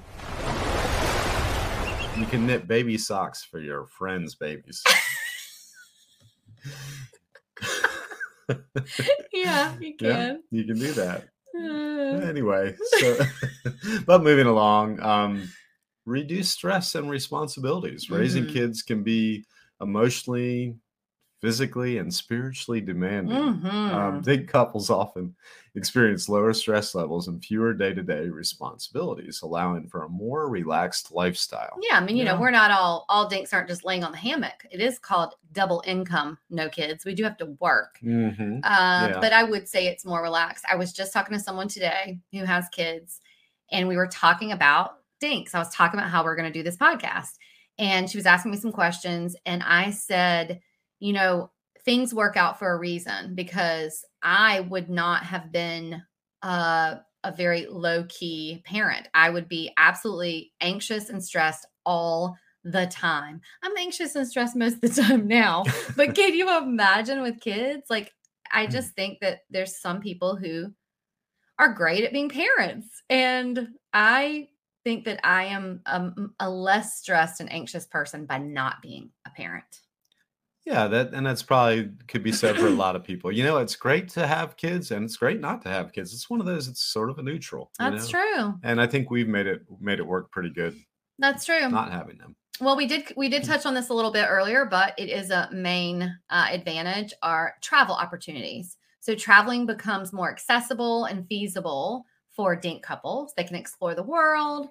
You 2.17 2.25
can 2.25 2.45
knit 2.45 2.67
baby 2.67 2.97
socks 2.97 3.43
for 3.43 3.59
your 3.59 3.87
friends' 3.87 4.35
babies. 4.35 4.83
yeah, 9.33 9.73
you 9.79 9.95
can. 9.99 9.99
Yeah, 9.99 10.35
you 10.51 10.65
can 10.65 10.79
do 10.79 10.93
that. 10.93 11.27
Uh, 11.55 12.17
Anyway, 12.17 12.75
so 12.99 13.17
but 14.05 14.23
moving 14.23 14.45
along, 14.47 14.99
um, 15.01 15.49
reduce 16.05 16.49
stress 16.51 16.95
and 16.95 17.09
responsibilities. 17.09 18.09
Raising 18.09 18.45
Mhm. 18.45 18.49
kids 18.49 18.81
can 18.83 19.03
be 19.03 19.45
emotionally, 19.81 20.75
physically, 21.43 21.97
and 21.97 22.11
spiritually 22.13 22.79
demanding. 22.79 23.35
Um, 23.35 23.61
mhm. 23.61 24.23
big 24.23 24.47
couples 24.47 24.89
often 24.89 25.35
experience 25.75 26.29
lower 26.29 26.53
stress 26.53 26.95
levels 26.95 27.27
and 27.27 27.43
fewer 27.43 27.73
day 27.73 27.93
to 27.93 28.01
day 28.01 28.29
responsibilities, 28.29 29.41
allowing 29.41 29.87
for 29.87 30.03
a 30.03 30.09
more 30.09 30.47
relaxed 30.49 31.11
lifestyle. 31.11 31.77
Yeah, 31.81 31.97
I 31.97 31.99
mean, 31.99 32.15
you 32.15 32.23
know, 32.23 32.39
we're 32.39 32.49
not 32.51 32.71
all 32.71 33.05
all 33.09 33.27
dinks 33.27 33.51
aren't 33.53 33.67
just 33.67 33.83
laying 33.83 34.03
on 34.05 34.11
the 34.13 34.17
hammock. 34.17 34.65
It 34.71 34.79
is 34.79 34.97
called 34.99 35.33
double 35.51 35.83
income, 35.85 36.37
no 36.49 36.69
kids. 36.69 37.03
We 37.03 37.13
do 37.13 37.23
have 37.23 37.37
to 37.37 37.47
work. 37.59 37.97
hmm 37.99 38.59
Uh, 38.63 39.09
Yeah. 39.11 39.19
But 39.19 39.33
I 39.33 39.43
would 39.43 39.67
say 39.67 39.87
it's 39.87 40.05
more 40.05 40.21
relaxed. 40.23 40.63
I 40.71 40.75
was 40.75 40.93
just 40.93 41.11
talking 41.11 41.37
to 41.37 41.43
someone 41.43 41.67
today 41.67 42.19
who 42.31 42.45
has 42.45 42.69
kids, 42.69 43.19
and 43.71 43.87
we 43.87 43.97
were 43.97 44.07
talking 44.07 44.53
about 44.53 44.99
dinks. 45.19 45.53
I 45.55 45.59
was 45.59 45.69
talking 45.69 45.99
about 45.99 46.09
how 46.09 46.23
we're 46.23 46.35
going 46.35 46.51
to 46.51 46.57
do 46.59 46.63
this 46.63 46.77
podcast, 46.77 47.37
and 47.79 48.09
she 48.09 48.17
was 48.17 48.25
asking 48.25 48.51
me 48.51 48.57
some 48.57 48.71
questions, 48.71 49.35
and 49.45 49.61
I 49.63 49.89
said, 49.91 50.61
you 51.03 51.11
know, 51.11 51.51
things 51.83 52.13
work 52.13 52.37
out 52.37 52.57
for 52.57 52.71
a 52.71 52.77
reason 52.77 53.35
because 53.35 54.05
I 54.21 54.61
would 54.61 54.89
not 54.89 55.23
have 55.23 55.51
been 55.51 56.01
uh, 56.41 56.95
a 57.25 57.31
very 57.35 57.67
low 57.69 58.05
key 58.07 58.63
parent. 58.65 59.09
I 59.13 59.29
would 59.29 59.49
be 59.49 59.69
absolutely 59.75 60.53
anxious 60.61 61.09
and 61.09 61.21
stressed 61.21 61.67
all 61.85 62.37
the 62.63 62.87
time. 62.87 63.41
I'm 63.61 63.75
anxious 63.77 64.15
and 64.15 64.25
stressed 64.25 64.55
most 64.55 64.75
of 64.75 64.95
the 64.95 65.01
time 65.01 65.27
now, 65.27 65.65
but 65.97 66.15
can 66.15 66.33
you 66.35 66.57
imagine 66.57 67.21
with 67.21 67.41
kids? 67.41 67.83
Like, 67.89 68.13
I 68.49 68.65
just 68.65 68.93
think 68.93 69.19
that 69.19 69.39
there's 69.49 69.81
some 69.81 69.99
people 69.99 70.37
who 70.37 70.67
are 71.59 71.73
great 71.73 72.05
at 72.05 72.13
being 72.13 72.29
parents. 72.29 72.87
And 73.09 73.67
I 73.91 74.47
think 74.85 75.03
that 75.03 75.19
I 75.21 75.45
am 75.45 75.81
um, 75.85 76.33
a 76.39 76.49
less 76.49 76.97
stressed 76.97 77.41
and 77.41 77.51
anxious 77.51 77.85
person 77.87 78.25
by 78.25 78.37
not 78.37 78.81
being 78.81 79.09
a 79.27 79.31
parent. 79.31 79.82
Yeah, 80.65 80.87
that 80.87 81.13
and 81.13 81.25
that's 81.25 81.43
probably 81.43 81.91
could 82.07 82.23
be 82.23 82.31
said 82.31 82.57
for 82.57 82.67
a 82.67 82.71
lot 82.71 82.95
of 82.95 83.03
people. 83.03 83.31
You 83.31 83.43
know, 83.43 83.57
it's 83.57 83.75
great 83.75 84.07
to 84.09 84.25
have 84.25 84.55
kids 84.55 84.91
and 84.91 85.03
it's 85.03 85.17
great 85.17 85.41
not 85.41 85.61
to 85.63 85.69
have 85.69 85.91
kids. 85.91 86.13
It's 86.13 86.29
one 86.29 86.39
of 86.39 86.45
those, 86.45 86.67
it's 86.69 86.83
sort 86.83 87.09
of 87.09 87.19
a 87.19 87.23
neutral. 87.23 87.71
That's 87.79 88.11
know? 88.11 88.19
true. 88.19 88.53
And 88.63 88.79
I 88.79 88.87
think 88.87 89.11
we've 89.11 89.27
made 89.27 89.45
it 89.47 89.63
made 89.81 89.99
it 89.99 90.07
work 90.07 90.31
pretty 90.31 90.49
good 90.49 90.75
That's 91.19 91.45
true. 91.45 91.69
not 91.69 91.91
having 91.91 92.17
them. 92.17 92.35
Well, 92.61 92.77
we 92.77 92.85
did 92.85 93.11
we 93.17 93.27
did 93.27 93.43
touch 93.43 93.65
on 93.65 93.73
this 93.73 93.89
a 93.89 93.93
little 93.93 94.11
bit 94.11 94.27
earlier, 94.29 94.63
but 94.63 94.93
it 94.97 95.09
is 95.09 95.31
a 95.31 95.49
main 95.51 96.03
uh, 96.29 96.47
advantage 96.49 97.13
are 97.21 97.55
travel 97.61 97.95
opportunities. 97.95 98.77
So 99.01 99.15
traveling 99.15 99.65
becomes 99.65 100.13
more 100.13 100.31
accessible 100.31 101.05
and 101.05 101.27
feasible 101.27 102.05
for 102.31 102.55
dink 102.55 102.83
couples. 102.83 103.33
They 103.35 103.43
can 103.43 103.57
explore 103.57 103.95
the 103.95 104.03
world, 104.03 104.69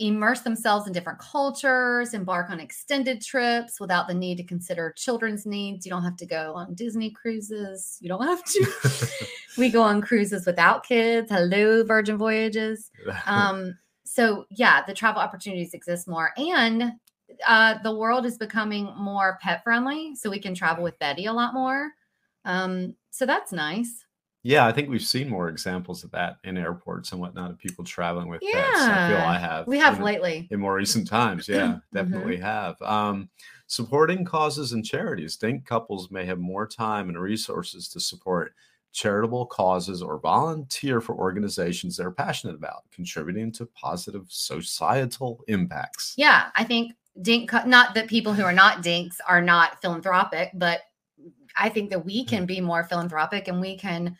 immerse 0.00 0.40
themselves 0.40 0.86
in 0.86 0.92
different 0.92 1.18
cultures, 1.18 2.14
embark 2.14 2.50
on 2.50 2.60
extended 2.60 3.20
trips 3.20 3.78
without 3.78 4.08
the 4.08 4.14
need 4.14 4.36
to 4.36 4.44
consider 4.44 4.92
children's 4.96 5.46
needs. 5.46 5.86
You 5.86 5.90
don't 5.90 6.02
have 6.02 6.16
to 6.16 6.26
go 6.26 6.54
on 6.54 6.74
Disney 6.74 7.10
cruises. 7.10 7.98
You 8.00 8.08
don't 8.08 8.26
have 8.26 8.44
to. 8.44 9.26
we 9.58 9.70
go 9.70 9.82
on 9.82 10.00
cruises 10.00 10.46
without 10.46 10.84
kids. 10.84 11.30
Hello, 11.30 11.84
Virgin 11.84 12.18
Voyages 12.18 12.90
um 13.26 13.76
so 14.04 14.44
yeah 14.50 14.84
the 14.86 14.94
travel 14.94 15.20
opportunities 15.20 15.74
exist 15.74 16.08
more 16.08 16.32
and 16.36 16.92
uh 17.46 17.74
the 17.82 17.94
world 17.94 18.26
is 18.26 18.38
becoming 18.38 18.92
more 18.96 19.38
pet 19.42 19.62
friendly 19.62 20.14
so 20.14 20.30
we 20.30 20.38
can 20.38 20.54
travel 20.54 20.84
with 20.84 20.98
betty 20.98 21.26
a 21.26 21.32
lot 21.32 21.54
more 21.54 21.90
um 22.44 22.94
so 23.10 23.26
that's 23.26 23.52
nice 23.52 24.03
yeah, 24.44 24.66
I 24.66 24.72
think 24.72 24.88
we've 24.90 25.02
seen 25.02 25.28
more 25.28 25.48
examples 25.48 26.04
of 26.04 26.10
that 26.12 26.36
in 26.44 26.56
airports 26.56 27.10
and 27.12 27.20
whatnot 27.20 27.50
of 27.50 27.58
people 27.58 27.82
traveling 27.84 28.28
with 28.28 28.42
pets. 28.42 28.80
I 28.80 29.08
feel 29.08 29.16
I 29.18 29.38
have. 29.38 29.66
we 29.66 29.78
have 29.78 29.96
in- 29.96 30.04
lately 30.04 30.46
in 30.52 30.60
more 30.60 30.74
recent 30.74 31.08
times. 31.08 31.48
Yeah, 31.48 31.66
Mhm. 31.78 31.82
definitely 31.92 32.36
have. 32.36 32.80
Um, 32.82 33.30
supporting 33.66 34.24
causes 34.24 34.72
and 34.72 34.84
charities. 34.84 35.36
Dink 35.36 35.64
couples 35.66 36.10
may 36.10 36.24
have 36.26 36.38
more 36.38 36.66
time 36.66 37.08
and 37.08 37.18
resources 37.18 37.88
to 37.88 37.98
support 38.00 38.54
charitable 38.92 39.46
causes 39.46 40.02
or 40.02 40.18
volunteer 40.20 41.00
for 41.00 41.16
organizations 41.16 41.96
they're 41.96 42.12
passionate 42.12 42.54
about, 42.54 42.82
contributing 42.92 43.50
to 43.50 43.66
positive 43.74 44.24
societal 44.28 45.42
impacts. 45.48 46.14
yeah 46.16 46.50
i 46.54 46.62
think 46.62 46.92
dink 47.22 47.50
not 47.66 47.92
that 47.94 48.06
people 48.06 48.32
who 48.32 48.44
are 48.44 48.52
not 48.52 48.82
dinks 48.82 49.20
are 49.26 49.42
not 49.42 49.80
philanthropic 49.82 50.50
but 50.54 50.82
i 51.56 51.68
think 51.68 51.90
that 51.90 52.04
we 52.04 52.24
can 52.24 52.46
be 52.46 52.60
more 52.60 52.84
philanthropic 52.84 53.48
and 53.48 53.60
we 53.60 53.76
can 53.76 54.16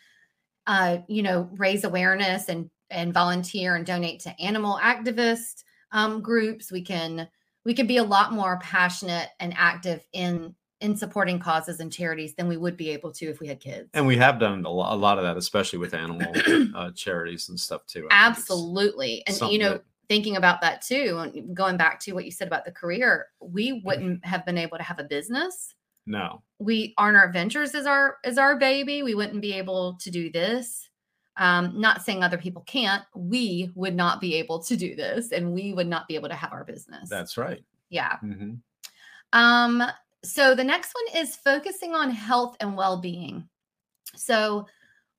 uh 0.67 0.99
you 1.09 1.23
know 1.23 1.49
raise 1.57 1.85
awareness 1.85 2.49
and 2.49 2.71
and 2.91 3.13
volunteer 3.13 3.75
and 3.75 3.85
donate 3.85 4.21
to 4.21 4.41
animal 4.41 4.79
activist 4.83 5.65
um, 5.93 6.21
groups. 6.21 6.71
We 6.71 6.83
can 6.83 7.29
we 7.65 7.75
can 7.75 7.87
be 7.87 7.97
a 7.97 8.05
lot 8.05 8.33
more 8.33 8.59
passionate 8.63 9.29
and 9.41 9.55
active 9.57 10.07
in 10.13 10.55
in 10.81 10.97
supporting 10.97 11.39
causes 11.39 11.81
and 11.81 11.91
charities 11.91 12.35
than 12.35 12.47
we 12.47 12.59
would 12.59 12.77
be 12.77 12.91
able 12.91 13.11
to 13.13 13.27
if 13.27 13.41
we 13.41 13.47
had 13.47 13.59
kids. 13.61 13.89
And 13.95 14.07
we 14.07 14.17
have 14.19 14.39
done 14.39 14.67
a 14.67 14.71
lot, 14.71 14.93
a 14.93 14.97
lot 14.97 15.19
of 15.19 15.25
that, 15.25 15.37
especially 15.39 15.79
with 15.79 15.95
animal 15.95 16.31
uh, 16.75 16.91
charities 16.91 17.49
and 17.49 17.59
stuff 17.59 17.87
too. 17.87 18.07
I 18.11 18.27
absolutely. 18.27 19.23
And 19.27 19.53
you 19.53 19.59
know 19.59 19.73
that- 19.75 19.85
thinking 20.07 20.37
about 20.37 20.61
that 20.61 20.83
too 20.83 21.19
and 21.19 21.57
going 21.57 21.79
back 21.79 21.99
to 21.99 22.13
what 22.13 22.27
you 22.27 22.31
said 22.31 22.47
about 22.47 22.63
the 22.67 22.71
career 22.71 23.29
we 23.41 23.81
wouldn't 23.87 24.23
have 24.23 24.45
been 24.45 24.59
able 24.59 24.77
to 24.77 24.83
have 24.83 24.99
a 24.99 25.05
business 25.05 25.75
no, 26.07 26.43
we 26.59 26.95
Arner 26.99 27.33
Ventures 27.33 27.75
is 27.75 27.87
our 27.87 28.19
is 28.25 28.39
our 28.39 28.57
baby. 28.57 29.03
We 29.03 29.15
wouldn't 29.15 29.43
be 29.43 29.55
able 29.55 29.97
to 30.01 30.11
do 30.11 30.31
this. 30.31 30.89
Um, 31.37 31.81
not 31.81 32.03
saying 32.03 32.23
other 32.23 32.39
people 32.39 32.63
can't. 32.63 33.03
We 33.15 33.71
would 33.75 33.97
not 33.97 34.21
be 34.21 34.37
able 34.37 34.63
to 34.65 34.77
do 34.77 34.95
this, 34.95 35.33
and 35.33 35.53
we 35.53 35.73
would 35.73 35.89
not 35.89 36.07
be 36.07 36.15
able 36.15 36.29
to 36.29 36.35
have 36.37 36.53
our 36.53 36.65
business. 36.65 37.09
that's 37.09 37.37
right. 37.37 37.65
yeah. 37.91 38.19
hmm 38.19 38.55
Um, 39.33 39.83
so 40.23 40.55
the 40.55 40.65
next 40.65 40.95
one 40.95 41.23
is 41.23 41.37
focusing 41.37 41.95
on 41.95 42.11
health 42.11 42.57
and 42.61 42.77
well-being. 42.77 43.49
So 44.17 44.67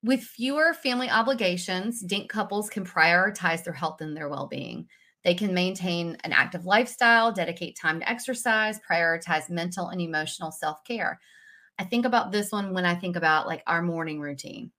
with 0.03 0.21
fewer 0.21 0.73
family 0.73 1.09
obligations, 1.09 1.99
dink 2.01 2.29
couples 2.29 2.69
can 2.69 2.85
prioritize 2.85 3.63
their 3.63 3.73
health 3.73 4.01
and 4.01 4.15
their 4.15 4.29
well-being. 4.29 4.87
They 5.25 5.33
can 5.33 5.53
maintain 5.55 6.15
an 6.23 6.31
active 6.31 6.65
lifestyle, 6.65 7.31
dedicate 7.31 7.75
time 7.75 7.99
to 7.99 8.09
exercise, 8.09 8.79
prioritize 8.89 9.49
mental 9.49 9.89
and 9.89 9.99
emotional 9.99 10.51
self-care. 10.51 11.19
I 11.79 11.83
think 11.83 12.05
about 12.05 12.31
this 12.31 12.51
one 12.51 12.73
when 12.73 12.85
I 12.85 12.93
think 12.93 13.15
about 13.15 13.47
like 13.47 13.63
our 13.65 13.81
morning 13.81 14.21
routine. 14.21 14.71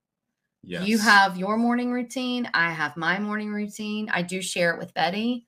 Yes. 0.63 0.87
You 0.87 0.99
have 0.99 1.37
your 1.37 1.57
morning 1.57 1.91
routine. 1.91 2.49
I 2.55 2.71
have 2.71 2.97
my 2.97 3.19
morning 3.19 3.53
routine. 3.53 4.09
I 4.13 4.23
do 4.23 4.41
share 4.41 4.73
it 4.73 4.79
with 4.79 4.95
Betty, 4.95 5.47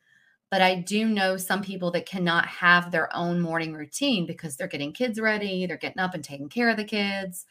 but 0.50 0.62
I 0.62 0.74
do 0.74 1.06
know 1.06 1.36
some 1.36 1.62
people 1.62 1.92
that 1.92 2.06
cannot 2.06 2.46
have 2.46 2.90
their 2.90 3.14
own 3.16 3.40
morning 3.40 3.74
routine 3.74 4.26
because 4.26 4.56
they're 4.56 4.66
getting 4.66 4.92
kids 4.92 5.20
ready, 5.20 5.64
they're 5.66 5.76
getting 5.76 6.00
up 6.00 6.14
and 6.14 6.24
taking 6.24 6.48
care 6.48 6.70
of 6.70 6.76
the 6.76 6.84
kids. 6.84 7.46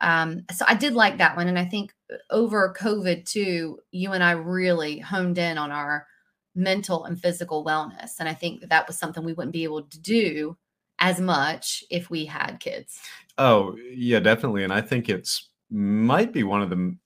Um, 0.00 0.44
so 0.52 0.64
I 0.68 0.74
did 0.74 0.94
like 0.94 1.18
that 1.18 1.36
one. 1.36 1.48
And 1.48 1.58
I 1.58 1.64
think 1.64 1.92
uh, 2.12 2.16
over 2.30 2.74
COVID 2.78 3.24
too, 3.28 3.80
you 3.90 4.12
and 4.12 4.22
I 4.22 4.32
really 4.32 5.00
honed 5.00 5.38
in 5.38 5.58
on 5.58 5.72
our 5.72 6.06
mental 6.54 7.04
and 7.04 7.20
physical 7.20 7.64
wellness. 7.64 8.12
And 8.20 8.28
I 8.28 8.34
think 8.34 8.60
that, 8.60 8.70
that 8.70 8.86
was 8.86 8.98
something 8.98 9.24
we 9.24 9.32
wouldn't 9.32 9.52
be 9.52 9.64
able 9.64 9.82
to 9.82 10.00
do 10.00 10.56
as 10.98 11.20
much 11.20 11.84
if 11.90 12.10
we 12.10 12.24
had 12.26 12.60
kids. 12.60 12.98
Oh, 13.38 13.76
yeah, 13.90 14.20
definitely. 14.20 14.64
And 14.64 14.72
I 14.72 14.80
think 14.80 15.08
it's 15.08 15.48
might 15.70 16.32
be 16.32 16.44
one 16.44 16.62
of 16.62 16.70
the 16.70 16.96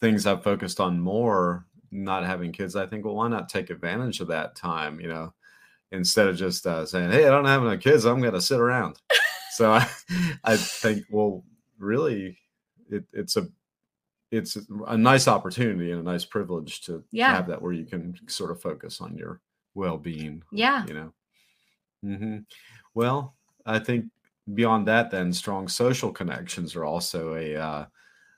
things 0.00 0.26
I've 0.26 0.42
focused 0.42 0.80
on 0.80 0.98
more 0.98 1.66
not 1.90 2.24
having 2.24 2.52
kids. 2.52 2.74
I 2.74 2.86
think, 2.86 3.04
well, 3.04 3.14
why 3.14 3.28
not 3.28 3.48
take 3.48 3.70
advantage 3.70 4.20
of 4.20 4.28
that 4.28 4.56
time, 4.56 4.98
you 4.98 5.08
know, 5.08 5.34
instead 5.90 6.26
of 6.26 6.36
just 6.36 6.66
uh, 6.66 6.86
saying, 6.86 7.10
hey, 7.10 7.26
I 7.26 7.30
don't 7.30 7.44
have 7.44 7.62
no 7.62 7.76
kids, 7.76 8.06
I'm 8.06 8.20
going 8.20 8.32
to 8.32 8.40
sit 8.40 8.58
around. 8.58 8.96
so 9.50 9.72
I, 9.72 9.86
I 10.42 10.56
think, 10.56 11.04
well, 11.10 11.44
really, 11.78 12.38
it, 12.90 13.04
it's 13.12 13.36
a 13.36 13.46
it's 14.32 14.56
a 14.88 14.96
nice 14.96 15.28
opportunity 15.28 15.92
and 15.92 16.00
a 16.00 16.04
nice 16.04 16.24
privilege 16.24 16.80
to 16.82 17.04
Yeah. 17.12 17.34
have 17.36 17.46
that 17.48 17.62
where 17.62 17.72
you 17.72 17.84
can 17.84 18.18
sort 18.28 18.50
of 18.50 18.60
focus 18.60 19.00
on 19.00 19.16
your 19.16 19.40
well-being 19.74 20.42
Yeah. 20.52 20.86
you 20.86 20.94
know 20.94 21.12
hmm 22.02 22.38
well 22.94 23.36
i 23.66 23.78
think 23.78 24.06
beyond 24.54 24.88
that 24.88 25.10
then 25.10 25.32
strong 25.32 25.68
social 25.68 26.12
connections 26.12 26.74
are 26.76 26.84
also 26.84 27.34
a 27.36 27.56
uh, 27.56 27.86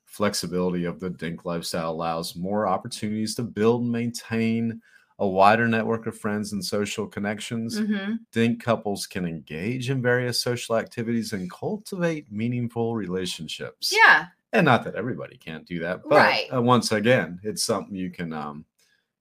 flexibility 0.06 0.84
of 0.84 1.00
the 1.00 1.10
dink 1.10 1.44
lifestyle 1.44 1.90
allows 1.92 2.36
more 2.36 2.66
opportunities 2.66 3.34
to 3.36 3.42
build 3.42 3.82
and 3.82 3.92
maintain 3.92 4.80
a 5.20 5.26
wider 5.28 5.68
network 5.68 6.06
of 6.06 6.18
friends 6.18 6.52
and 6.52 6.64
social 6.64 7.06
connections. 7.06 7.78
hmm 7.78 8.14
Dink 8.32 8.62
couples 8.62 9.06
can 9.06 9.26
engage 9.26 9.90
in 9.90 10.02
various 10.02 10.40
social 10.40 10.76
activities 10.76 11.32
and 11.32 11.50
cultivate 11.50 12.30
meaningful 12.32 12.96
relationships. 12.96 13.92
Yeah. 13.96 14.26
And 14.54 14.64
not 14.64 14.84
that 14.84 14.94
everybody 14.94 15.36
can't 15.36 15.66
do 15.66 15.80
that, 15.80 16.02
but 16.08 16.16
Right. 16.16 16.46
uh, 16.54 16.62
once 16.62 16.92
again, 16.92 17.40
it's 17.42 17.64
something 17.64 17.94
you 17.94 18.10
can, 18.10 18.32
um, 18.32 18.64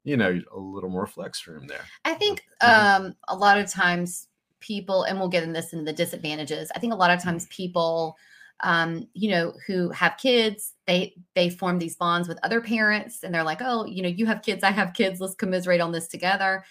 you 0.03 0.15
know, 0.15 0.39
a 0.53 0.57
little 0.59 0.89
more 0.91 1.07
flex 1.07 1.47
room 1.47 1.65
there. 1.67 1.81
I 2.05 2.13
think 2.13 2.45
Mhm. 2.61 2.69
um, 2.69 3.15
a 3.27 3.35
lot 3.35 3.57
of 3.57 3.69
times 3.69 4.27
people, 4.59 5.03
and 5.03 5.19
we'll 5.19 5.29
get 5.29 5.43
in 5.43 5.51
this 5.51 5.73
in 5.73 5.83
the 5.83 5.91
disadvantages. 5.91 6.71
I 6.75 6.79
think 6.79 6.93
a 6.93 6.95
lot 6.97 7.09
of 7.11 7.21
times 7.21 7.47
people, 7.47 8.15
um, 8.59 9.09
you 9.13 9.31
know, 9.31 9.53
who 9.65 9.89
have 9.89 10.17
kids, 10.17 10.73
they 10.85 11.15
they 11.33 11.49
form 11.49 11.79
these 11.79 11.95
bonds 11.95 12.27
with 12.27 12.39
other 12.43 12.61
parents, 12.61 13.23
and 13.23 13.33
they're 13.33 13.43
like, 13.43 13.61
oh, 13.61 13.85
you 13.85 14.03
know, 14.03 14.09
you 14.09 14.25
have 14.27 14.43
kids, 14.43 14.63
I 14.63 14.71
have 14.71 14.93
kids, 14.93 15.19
let's 15.19 15.35
commiserate 15.35 15.81
on 15.81 15.91
this 15.91 16.07
together. 16.07 16.63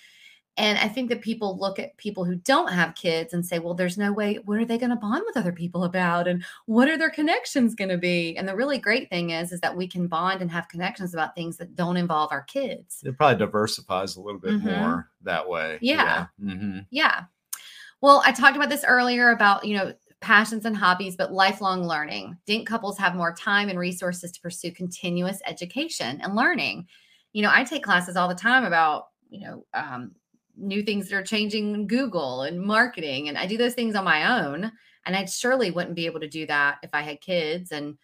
And 0.58 0.78
I 0.78 0.88
think 0.88 1.08
that 1.08 1.22
people 1.22 1.56
look 1.58 1.78
at 1.78 1.96
people 1.96 2.24
who 2.24 2.34
don't 2.34 2.70
have 2.70 2.94
kids 2.94 3.32
and 3.32 3.44
say, 3.44 3.58
well, 3.58 3.72
there's 3.72 3.96
no 3.96 4.12
way, 4.12 4.34
what 4.44 4.58
are 4.58 4.66
they 4.66 4.76
going 4.76 4.90
to 4.90 4.96
bond 4.96 5.22
with 5.26 5.36
other 5.36 5.52
people 5.52 5.84
about? 5.84 6.28
And 6.28 6.44
what 6.66 6.88
are 6.88 6.98
their 6.98 7.10
connections 7.10 7.74
going 7.74 7.88
to 7.88 7.96
be? 7.96 8.36
And 8.36 8.46
the 8.46 8.54
really 8.54 8.76
great 8.76 9.08
thing 9.08 9.30
is, 9.30 9.50
is 9.50 9.60
that 9.60 9.76
we 9.76 9.88
can 9.88 10.08
bond 10.08 10.42
and 10.42 10.50
have 10.50 10.68
connections 10.68 11.14
about 11.14 11.34
things 11.34 11.56
that 11.56 11.74
don't 11.74 11.96
involve 11.96 12.32
our 12.32 12.42
kids. 12.42 13.00
It 13.02 13.16
probably 13.16 13.38
diversifies 13.38 14.16
a 14.16 14.20
little 14.20 14.40
bit 14.40 14.60
Mhm. 14.60 14.64
more 14.64 15.10
that 15.22 15.48
way. 15.48 15.78
Yeah. 15.80 16.26
hmm 16.38 16.80
Yeah. 16.90 17.24
Well, 18.02 18.22
I 18.26 18.32
talked 18.32 18.56
about 18.56 18.68
this 18.68 18.84
earlier 18.86 19.30
about, 19.30 19.64
you 19.64 19.76
know, 19.76 19.94
passions 20.20 20.64
and 20.66 20.76
hobbies, 20.76 21.16
but 21.16 21.32
lifelong 21.32 21.86
learning. 21.86 22.36
Dink 22.46 22.68
couples 22.68 22.98
have 22.98 23.14
more 23.14 23.34
time 23.34 23.68
and 23.68 23.78
resources 23.78 24.32
to 24.32 24.40
pursue 24.40 24.70
continuous 24.70 25.40
education 25.46 26.20
and 26.20 26.36
learning. 26.36 26.86
You 27.32 27.42
know, 27.42 27.50
I 27.52 27.64
take 27.64 27.82
classes 27.82 28.16
all 28.16 28.28
the 28.28 28.34
time 28.34 28.64
about, 28.64 29.08
you 29.30 29.40
know, 29.46 29.66
um, 29.74 30.12
new 30.56 30.82
things 30.82 31.08
that 31.08 31.16
are 31.16 31.22
changing 31.22 31.74
in 31.74 31.86
Google 31.86 32.42
and 32.42 32.60
marketing, 32.60 33.28
and 33.28 33.38
I 33.38 33.46
do 33.46 33.56
those 33.56 33.74
things 33.74 33.94
on 33.94 34.04
my 34.04 34.40
own. 34.44 34.72
And 35.04 35.16
I 35.16 35.24
surely 35.24 35.72
wouldn't 35.72 35.96
be 35.96 36.06
able 36.06 36.20
to 36.20 36.28
do 36.28 36.46
that 36.46 36.78
if 36.84 36.90
I 36.92 37.02
had 37.02 37.20
kids. 37.20 37.72
And, 37.72 37.98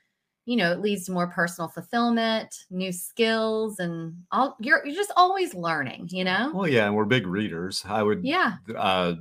you 0.47 0.57
know, 0.57 0.73
it 0.73 0.81
leads 0.81 1.05
to 1.05 1.13
more 1.13 1.29
personal 1.29 1.69
fulfillment, 1.69 2.53
new 2.71 2.91
skills, 2.91 3.79
and 3.79 4.17
all 4.33 4.57
you're 4.59 4.85
you're 4.85 4.97
just 4.97 5.13
always 5.17 5.55
learning, 5.55 6.09
you 6.11 6.25
know? 6.25 6.51
Well, 6.53 6.67
yeah, 6.67 6.87
and 6.87 6.97
we're 6.97 7.05
big 7.05 7.27
readers. 7.27 7.85
I 7.87 8.03
would, 8.03 8.25
Yeah. 8.25 8.55
uh, 8.77 9.15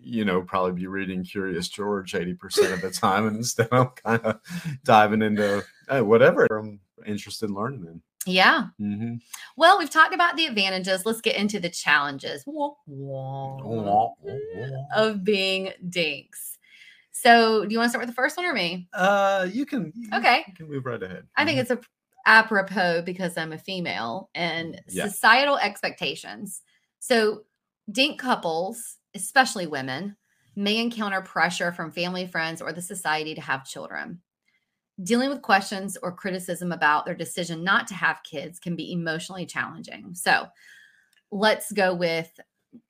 you 0.00 0.24
know, 0.24 0.42
probably 0.42 0.72
be 0.72 0.86
reading 0.86 1.24
Curious 1.24 1.68
George 1.68 2.12
80% 2.12 2.72
of 2.72 2.80
the 2.82 2.90
time 2.90 3.26
and 3.26 3.36
instead 3.42 3.68
of 3.72 3.94
kind 3.96 4.20
of 4.22 4.40
diving 4.84 5.22
into 5.22 5.64
uh, 5.88 6.00
whatever 6.02 6.46
I'm 6.50 6.80
interested 7.04 7.48
in 7.48 7.54
learning 7.56 7.86
in. 7.86 8.02
Yeah. 8.26 8.66
hmm 8.78 9.14
Well, 9.56 9.78
we've 9.78 9.90
talked 9.90 10.14
about 10.14 10.36
the 10.36 10.46
advantages. 10.46 11.04
Let's 11.06 11.20
get 11.20 11.36
into 11.36 11.60
the 11.60 11.70
challenges 11.70 12.44
of 14.94 15.24
being 15.24 15.72
dinks. 15.88 16.58
So, 17.10 17.64
do 17.66 17.72
you 17.72 17.78
want 17.78 17.88
to 17.88 17.90
start 17.90 18.02
with 18.02 18.10
the 18.10 18.14
first 18.14 18.36
one 18.36 18.46
or 18.46 18.54
me? 18.54 18.88
Uh, 18.94 19.46
you 19.52 19.66
can, 19.66 19.92
you, 19.94 20.10
Okay. 20.14 20.44
you 20.48 20.54
can 20.54 20.68
move 20.68 20.86
right 20.86 21.02
ahead. 21.02 21.26
I 21.36 21.44
think 21.44 21.58
Mhm. 21.58 21.60
it's 21.62 21.70
a 21.70 21.80
apropos 22.26 23.02
because 23.02 23.36
I'm 23.36 23.52
a 23.52 23.58
female 23.58 24.30
and 24.34 24.80
Yeah. 24.88 25.08
societal 25.08 25.58
expectations. 25.58 26.62
So, 27.00 27.44
dink 27.90 28.18
couples, 28.20 28.98
especially 29.14 29.66
women, 29.66 30.16
may 30.56 30.78
encounter 30.78 31.20
pressure 31.20 31.72
from 31.72 31.90
family, 31.92 32.26
friends, 32.26 32.62
or 32.62 32.72
the 32.72 32.82
society 32.82 33.34
to 33.34 33.40
have 33.40 33.64
children. 33.66 34.22
Dealing 35.02 35.30
with 35.30 35.42
questions 35.42 35.96
or 36.02 36.12
criticism 36.12 36.72
about 36.72 37.06
their 37.06 37.14
decision 37.14 37.64
not 37.64 37.86
to 37.88 37.94
have 37.94 38.22
kids 38.24 38.58
can 38.58 38.76
be 38.76 38.92
emotionally 38.92 39.46
challenging. 39.46 40.14
So, 40.14 40.48
let's 41.30 41.72
go 41.72 41.94
with 41.94 42.30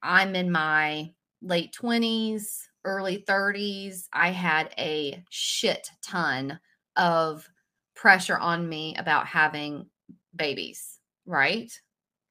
I'm 0.02 0.34
in 0.34 0.50
my 0.50 1.12
late 1.40 1.74
20s, 1.80 2.62
early 2.84 3.24
30s. 3.28 4.08
I 4.12 4.30
had 4.30 4.74
a 4.78 5.22
shit 5.30 5.88
ton 6.02 6.58
of 6.96 7.48
pressure 7.94 8.38
on 8.38 8.68
me 8.68 8.94
about 8.96 9.26
having 9.26 9.86
babies, 10.34 10.98
right? 11.26 11.72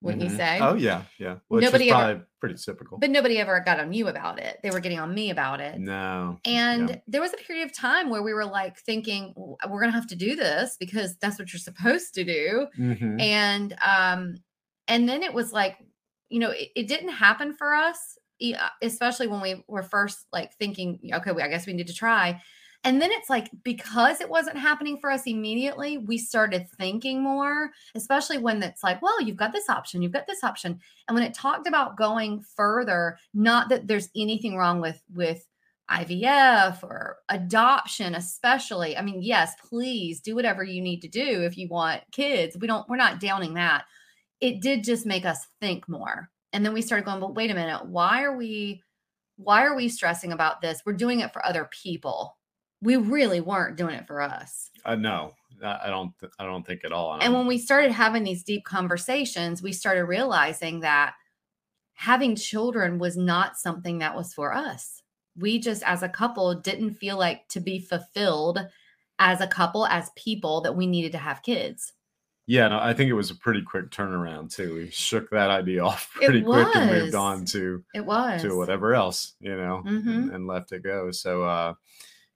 Wouldn't 0.02 0.24
you 0.24 0.30
Mhm. 0.30 0.38
say? 0.38 0.60
Oh 0.60 0.74
yeah, 0.74 1.04
yeah. 1.20 1.38
Which 1.48 1.64
Nobody 1.64 1.86
is 1.86 1.92
ever- 1.94 2.02
probably 2.04 2.24
pretty 2.40 2.56
typical. 2.56 2.98
But 2.98 3.12
nobody 3.12 3.38
ever 3.38 3.60
got 3.60 3.80
on 3.80 3.94
you 3.94 4.08
about 4.08 4.40
it. 4.40 4.60
They 4.64 4.72
were 4.72 4.80
getting 4.80 5.00
on 5.00 5.14
me 5.14 5.30
about 5.30 5.62
it. 5.62 5.80
no. 5.80 6.40
And 6.44 6.90
yeah. 6.90 6.96
there 7.08 7.22
was 7.22 7.34
a 7.34 7.38
period 7.38 7.66
of 7.68 7.74
time 7.76 8.10
where 8.10 8.24
we 8.24 8.34
were 8.34 8.46
like 8.46 8.80
thinking, 8.80 9.34
we're 9.38 9.80
going 9.80 9.92
to 9.92 9.96
have 9.98 10.08
to 10.08 10.16
do 10.16 10.36
this 10.36 10.76
because 10.80 11.18
that's 11.18 11.38
what 11.38 11.54
you're 11.54 11.60
supposed 11.60 12.16
to 12.16 12.24
do. 12.24 12.68
Mhm. 12.78 13.22
And 13.22 13.76
um 13.86 14.36
and 14.88 15.08
then 15.08 15.22
it 15.24 15.34
was 15.34 15.54
like, 15.54 15.78
you 16.30 16.40
know, 16.40 16.50
it, 16.50 16.70
it 16.76 16.88
didn't 16.88 17.10
happen 17.10 17.54
for 17.54 17.74
us, 17.76 18.18
uh, 18.44 18.70
especially 18.82 19.28
when 19.28 19.40
we 19.42 19.64
were 19.68 19.84
first 19.84 20.26
like 20.34 20.54
thinking, 20.56 21.00
okay, 21.14 21.32
we, 21.32 21.44
I 21.44 21.48
guess 21.48 21.68
we 21.68 21.74
need 21.74 21.88
to 21.88 21.94
try. 21.94 22.42
And 22.84 23.00
then 23.00 23.12
it's 23.12 23.30
like 23.30 23.50
because 23.64 24.22
it 24.22 24.30
wasn't 24.30 24.58
happening 24.58 24.98
for 24.98 25.12
us 25.12 25.24
immediately, 25.28 26.00
we 26.00 26.18
started 26.18 26.68
thinking 26.78 27.22
more, 27.22 27.70
especially 27.94 28.40
when 28.40 28.64
it's 28.64 28.84
like, 28.84 29.02
well, 29.02 29.22
you've 29.22 29.38
got 29.38 29.54
this 29.54 29.70
option, 29.70 30.02
you've 30.02 30.12
got 30.12 30.26
this 30.26 30.44
option. 30.44 30.80
And 31.08 31.16
when 31.16 31.24
it 31.24 31.34
talked 31.36 31.68
about 31.68 31.96
going 31.98 32.42
further, 32.56 33.18
not 33.34 33.70
that 33.70 33.88
there's 33.88 34.10
anything 34.16 34.58
wrong 34.58 34.82
with 34.82 35.02
with 35.14 35.48
IVF 35.92 36.84
or 36.84 37.18
adoption, 37.30 38.16
especially. 38.16 38.98
I 38.98 39.02
mean, 39.02 39.22
yes, 39.22 39.54
please 39.70 40.22
do 40.22 40.36
whatever 40.36 40.64
you 40.64 40.82
need 40.82 41.02
to 41.02 41.08
do 41.08 41.44
if 41.44 41.58
you 41.58 41.68
want 41.68 42.02
kids. 42.12 42.58
We 42.58 42.68
don't, 42.68 42.88
we're 42.88 42.96
not 42.96 43.20
downing 43.20 43.56
that. 43.56 43.84
It 44.40 44.62
did 44.62 44.84
just 44.84 45.06
make 45.06 45.26
us 45.26 45.48
think 45.60 45.90
more. 45.90 46.30
And 46.54 46.66
then 46.66 46.74
we 46.74 46.82
started 46.82 47.06
going, 47.06 47.20
but 47.20 47.36
wait 47.36 47.52
a 47.52 47.56
minute, 47.56 47.86
why 47.86 48.24
are 48.24 48.36
we 48.36 48.82
why 49.38 49.64
are 49.66 49.76
we 49.76 49.90
stressing 49.90 50.32
about 50.32 50.62
this? 50.62 50.82
We're 50.86 50.94
doing 50.94 51.22
it 51.22 51.34
for 51.34 51.44
other 51.44 51.68
people. 51.72 52.38
We 52.82 52.96
really 52.98 53.42
weren't 53.42 53.78
doing 53.78 53.96
it 53.96 54.08
for 54.08 54.22
us. 54.22 54.70
Uh, 54.86 54.96
no, 54.96 55.34
I 55.64 55.88
don't. 55.90 56.18
th- 56.20 56.32
I 56.40 56.46
don't 56.46 56.66
think 56.66 56.84
at 56.84 56.92
all. 56.92 57.20
And 57.22 57.34
when 57.34 57.46
we 57.48 57.58
started 57.60 57.92
having 57.92 58.24
these 58.24 58.44
deep 58.44 58.64
conversations, 58.64 59.62
we 59.62 59.72
started 59.74 60.06
realizing 60.06 60.80
that 60.80 61.14
having 61.94 62.36
children 62.36 62.98
was 62.98 63.16
not 63.18 63.58
something 63.58 64.00
that 64.00 64.16
was 64.16 64.34
for 64.34 64.54
us. 64.54 65.02
We 65.38 65.60
just, 65.60 65.84
as 65.84 66.02
a 66.04 66.10
couple, 66.10 66.54
didn't 66.56 66.96
feel 66.96 67.18
like 67.18 67.48
to 67.50 67.60
be 67.60 67.80
fulfilled 67.80 68.60
as 69.20 69.40
a 69.40 69.48
couple, 69.48 69.86
as 69.86 70.10
people, 70.16 70.62
that 70.62 70.76
we 70.76 70.88
needed 70.88 71.12
to 71.12 71.18
have 71.20 71.44
kids. 71.44 71.94
yeah, 72.48 72.68
no, 72.70 72.80
I 72.80 72.94
think 72.94 73.10
it 73.10 73.14
was 73.14 73.30
a 73.30 73.36
pretty 73.36 73.62
quick 73.62 73.92
turnaround 73.92 74.54
too. 74.54 74.74
We 74.74 74.90
shook 74.90 75.30
that 75.30 75.52
idea 75.52 75.84
off 75.86 76.12
pretty 76.16 76.42
quick 76.42 76.76
and 76.76 76.90
moved 76.92 77.16
on 77.16 77.46
to 77.46 77.84
It 77.94 78.04
was. 78.04 78.42
to 78.42 78.58
whatever 78.58 78.96
else, 78.96 79.36
you 79.40 79.56
know, 79.56 79.84
and, 79.86 80.04
Mhm. 80.04 80.34
and 80.36 80.48
left 80.48 80.72
it 80.72 80.82
go. 80.84 81.12
So, 81.12 81.44
uh, 81.44 81.76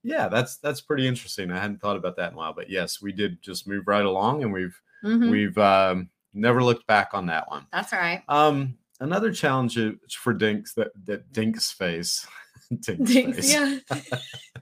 yeah, 0.07 0.27
that's 0.27 0.57
that's 0.57 0.81
pretty 0.81 1.07
interesting. 1.07 1.51
I 1.51 1.59
hadn't 1.59 1.81
thought 1.81 1.97
about 1.97 2.15
that 2.17 2.29
in 2.29 2.35
a 2.35 2.37
while, 2.37 2.53
but 2.53 2.69
yes, 2.69 3.01
we 3.01 3.11
did 3.11 3.41
just 3.41 3.67
move 3.67 3.87
right 3.87 4.05
along, 4.05 4.43
and 4.43 4.53
we've 4.53 4.79
Mhm. 5.03 5.29
we've 5.31 5.57
um, 5.57 6.09
never 6.33 6.63
looked 6.63 6.85
back 6.87 7.09
on 7.13 7.25
that 7.27 7.49
one. 7.49 7.65
That's 7.73 7.91
all 7.91 7.99
right. 7.99 8.23
Um, 8.29 8.77
another 8.99 9.31
challenge 9.33 9.77
for 10.11 10.33
Dinks 10.33 10.73
that 10.75 10.91
that 11.05 11.31
Dinks 11.33 11.71
face. 11.71 12.25
Dinks, 12.81 13.11
face. 13.11 13.53
yeah. 13.53 13.79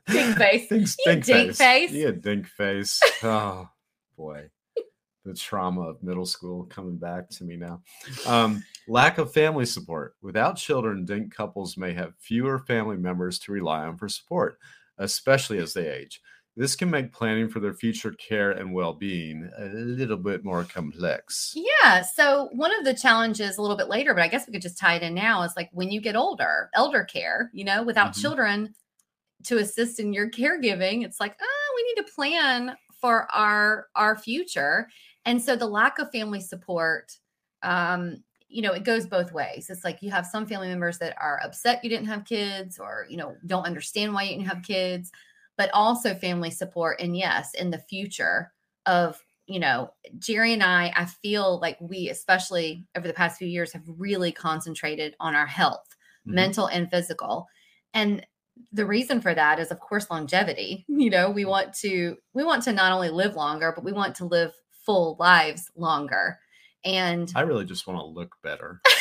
Dink 0.07 0.37
face. 0.37 0.67
Dinks, 0.67 0.97
dink, 1.05 1.23
dink 1.25 1.47
face. 1.49 1.57
face. 1.57 1.91
Yeah, 1.91 2.11
dink 2.11 2.47
face. 2.47 2.99
Oh 3.23 3.67
boy. 4.17 4.49
The 5.25 5.33
trauma 5.33 5.83
of 5.87 6.03
middle 6.03 6.25
school 6.25 6.65
coming 6.65 6.97
back 6.97 7.29
to 7.29 7.45
me 7.45 7.55
now. 7.55 7.81
Um, 8.27 8.61
lack 8.89 9.19
of 9.19 9.31
family 9.31 9.65
support. 9.65 10.15
Without 10.21 10.57
children, 10.57 11.05
dink 11.05 11.33
couples 11.33 11.77
may 11.77 11.93
have 11.93 12.13
fewer 12.19 12.59
family 12.59 12.97
members 12.97 13.39
to 13.39 13.53
rely 13.53 13.85
on 13.85 13.97
for 13.97 14.09
support, 14.09 14.57
especially 14.97 15.59
as 15.59 15.73
they 15.73 15.87
age. 15.89 16.21
This 16.55 16.75
can 16.75 16.89
make 16.89 17.11
planning 17.13 17.49
for 17.49 17.59
their 17.59 17.73
future 17.73 18.11
care 18.11 18.51
and 18.51 18.73
well 18.73 18.93
being 18.93 19.49
a 19.57 19.65
little 19.65 20.17
bit 20.17 20.43
more 20.45 20.63
complex. 20.65 21.53
Yeah. 21.55 22.01
So 22.01 22.49
one 22.53 22.77
of 22.77 22.85
the 22.85 22.93
challenges 22.93 23.57
a 23.57 23.61
little 23.61 23.77
bit 23.77 23.87
later, 23.89 24.13
but 24.13 24.23
I 24.23 24.27
guess 24.27 24.47
we 24.47 24.53
could 24.53 24.61
just 24.61 24.77
tie 24.77 24.95
it 24.95 25.03
in 25.03 25.13
now 25.13 25.43
is 25.43 25.53
like 25.55 25.69
when 25.71 25.91
you 25.91 26.01
get 26.01 26.15
older, 26.15 26.69
elder 26.73 27.03
care, 27.03 27.49
you 27.53 27.63
know, 27.63 27.83
without 27.83 28.13
Mhm. 28.13 28.21
children 28.21 28.75
to 29.45 29.57
assist 29.59 29.99
in 29.99 30.13
your 30.13 30.29
caregiving, 30.29 31.03
it's 31.05 31.19
like, 31.19 31.35
oh, 31.41 31.73
we 31.75 31.83
need 31.83 32.07
to 32.07 32.13
plan 32.13 32.77
for 32.99 33.31
our 33.31 33.87
our 33.95 34.17
future. 34.17 34.89
And 35.25 35.41
so 35.41 35.55
the 35.55 35.67
lack 35.67 35.99
of 35.99 36.11
family 36.11 36.41
support, 36.41 37.17
um, 37.63 38.23
you 38.53 38.61
know, 38.61 38.71
it 38.73 38.83
goes 38.83 39.05
both 39.07 39.31
ways. 39.33 39.69
It's 39.69 39.83
like 39.83 40.01
you 40.01 40.11
have 40.11 40.25
some 40.25 40.45
family 40.45 40.67
members 40.67 40.99
that 40.99 41.15
are 41.19 41.41
upset 41.43 41.83
you 41.83 41.89
didn't 41.89 42.07
have 42.07 42.25
kids 42.25 42.79
or, 42.79 43.05
you 43.09 43.17
know, 43.17 43.35
don't 43.45 43.65
understand 43.65 44.13
why 44.13 44.23
you 44.23 44.37
didn't 44.37 44.47
have 44.47 44.63
kids, 44.63 45.11
but 45.57 45.69
also 45.73 46.13
family 46.13 46.51
support. 46.51 47.01
And 47.01 47.17
yes, 47.17 47.53
in 47.55 47.71
the 47.71 47.79
future 47.79 48.51
of 48.85 49.19
you 49.45 49.59
know, 49.59 49.89
Jerry 50.19 50.53
and 50.53 50.63
I, 50.63 50.93
I 50.95 51.03
feel 51.03 51.59
like 51.59 51.77
we, 51.81 52.09
especially 52.09 52.85
over 52.95 53.05
the 53.07 53.13
past 53.13 53.37
few 53.37 53.47
years, 53.47 53.73
have 53.73 53.83
really 53.85 54.31
concentrated 54.31 55.15
on 55.19 55.35
our 55.35 55.45
health, 55.47 55.85
Mhm. 56.25 56.33
mental 56.33 56.67
and 56.67 56.89
physical. 56.89 57.47
And 57.93 58.25
the 58.71 58.85
reason 58.85 59.19
for 59.19 59.33
that 59.33 59.59
is, 59.59 59.69
of 59.71 59.79
course, 59.81 60.09
longevity. 60.09 60.85
You 61.03 61.09
know, 61.09 61.29
we 61.29 61.43
want 61.45 61.73
to 61.75 62.17
we 62.33 62.43
want 62.45 62.63
to 62.63 62.71
not 62.71 62.93
only 62.93 63.09
live 63.09 63.35
longer, 63.35 63.73
but 63.75 63.83
we 63.83 63.91
want 63.91 64.15
to 64.15 64.25
live 64.25 64.53
full 64.85 65.17
lives 65.19 65.69
longer. 65.75 66.39
And 66.85 67.31
I 67.35 67.41
really 67.41 67.65
just 67.65 67.87
want 67.87 67.99
to 67.99 68.05
look 68.05 68.35
better. 68.43 68.81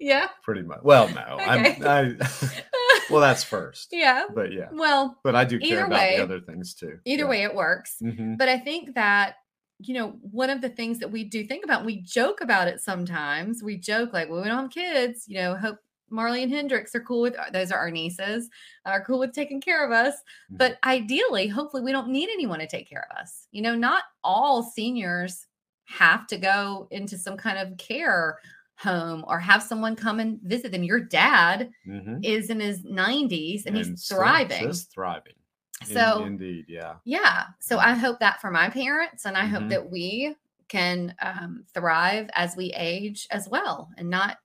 Yeah. 0.00 0.28
pretty 0.44 0.62
much. 0.62 0.78
Well, 0.84 1.08
no, 1.08 1.38
Okay. 1.40 1.76
I'm. 1.80 2.18
I, 2.20 2.28
well, 3.10 3.20
that's 3.20 3.42
first, 3.42 3.88
yeah. 3.90 4.26
but 4.32 4.52
yeah, 4.52 4.68
Well, 4.72 5.18
but 5.24 5.34
I 5.34 5.44
do 5.44 5.58
care 5.58 5.86
about 5.86 5.98
way- 5.98 6.16
the 6.18 6.22
other 6.22 6.40
things 6.40 6.74
too. 6.74 7.00
either 7.04 7.26
way, 7.26 7.42
it 7.42 7.52
works. 7.54 7.96
hmm 8.00 8.36
But 8.36 8.48
I 8.48 8.58
think 8.60 8.94
that, 8.94 9.34
you 9.80 9.94
know, 9.94 10.10
one 10.20 10.50
of 10.50 10.60
the 10.60 10.68
things 10.68 11.00
that 11.00 11.10
we 11.10 11.24
do 11.24 11.44
think 11.44 11.64
about, 11.64 11.84
we 11.84 12.00
joke 12.02 12.42
about 12.42 12.68
it 12.68 12.80
sometimes. 12.80 13.60
We 13.60 13.76
joke 13.76 14.12
like, 14.12 14.28
well, 14.30 14.40
we 14.40 14.46
don't 14.48 14.62
have 14.62 14.70
kids, 14.70 15.24
you 15.26 15.38
know, 15.38 15.56
hope 15.56 15.78
Marley 16.10 16.44
and 16.44 16.52
Hendrix 16.52 16.94
are 16.94 17.00
cool 17.02 17.20
with 17.22 17.34
those 17.52 17.72
are 17.72 17.78
our 17.78 17.90
nieces, 17.90 18.48
are 18.86 19.04
cool 19.04 19.18
with 19.18 19.32
taking 19.32 19.60
care 19.60 19.84
of 19.84 19.90
us. 19.90 20.14
Mm-hmm. 20.14 20.58
But 20.58 20.78
ideally, 20.84 21.48
hopefully, 21.48 21.82
we 21.82 21.90
don't 21.92 22.08
need 22.08 22.28
anyone 22.32 22.60
to 22.60 22.68
take 22.68 22.88
care 22.88 23.04
of 23.10 23.16
us. 23.18 23.48
You 23.50 23.62
know, 23.62 23.74
not 23.74 24.04
all 24.22 24.62
seniors 24.62 25.44
have 25.88 26.26
to 26.28 26.36
go 26.38 26.86
into 26.90 27.16
some 27.18 27.36
kind 27.36 27.58
of 27.58 27.76
care 27.78 28.38
home 28.76 29.24
or 29.26 29.38
have 29.40 29.62
someone 29.62 29.96
come 29.96 30.20
and 30.20 30.38
visit 30.42 30.70
them. 30.70 30.82
Your 30.84 31.00
dad 31.00 31.70
hmm 31.84 32.18
is 32.22 32.50
in 32.50 32.60
his 32.60 32.84
90s 32.84 33.64
and, 33.66 33.76
he's 33.76 34.06
thriving. 34.06 34.60
just 34.68 34.92
thriving. 34.92 35.32
In- 35.80 35.86
So, 35.94 36.24
indeed, 36.24 36.66
yeah. 36.68 36.96
yeah. 37.04 37.46
So 37.60 37.78
I 37.78 37.94
hope 37.94 38.20
that 38.20 38.40
for 38.40 38.50
my 38.50 38.68
parents, 38.68 39.24
and 39.24 39.36
I 39.36 39.46
hope 39.46 39.64
Mhm. 39.64 39.68
that 39.70 39.90
we 39.90 40.36
can 40.68 41.14
um, 41.22 41.64
thrive 41.72 42.28
as 42.34 42.54
we 42.56 42.72
age 42.74 43.26
as 43.30 43.48
well, 43.48 43.88
and 43.96 44.10
not 44.10 44.38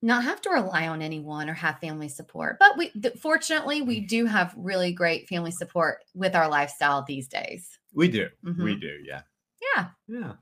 not 0.00 0.22
have 0.22 0.40
to 0.40 0.50
rely 0.50 0.86
on 0.86 1.02
anyone 1.02 1.48
or 1.50 1.54
have 1.54 1.80
family 1.80 2.08
support. 2.08 2.56
But 2.60 2.76
we, 2.78 2.90
th- 2.90 3.18
fortunately, 3.18 3.82
we 3.82 3.98
do 4.00 4.26
have 4.26 4.54
really 4.56 4.92
great 4.92 5.28
family 5.28 5.50
support 5.50 5.98
with 6.14 6.36
our 6.36 6.48
lifestyle 6.48 7.02
these 7.02 7.26
days. 7.26 7.68
We 7.92 8.06
do. 8.08 8.28
We 8.44 8.52
Mhm. 8.52 8.80
do. 8.80 9.02
Yeah. 9.04 9.22
Yeah. 9.74 9.88
Yeah. 10.06 10.32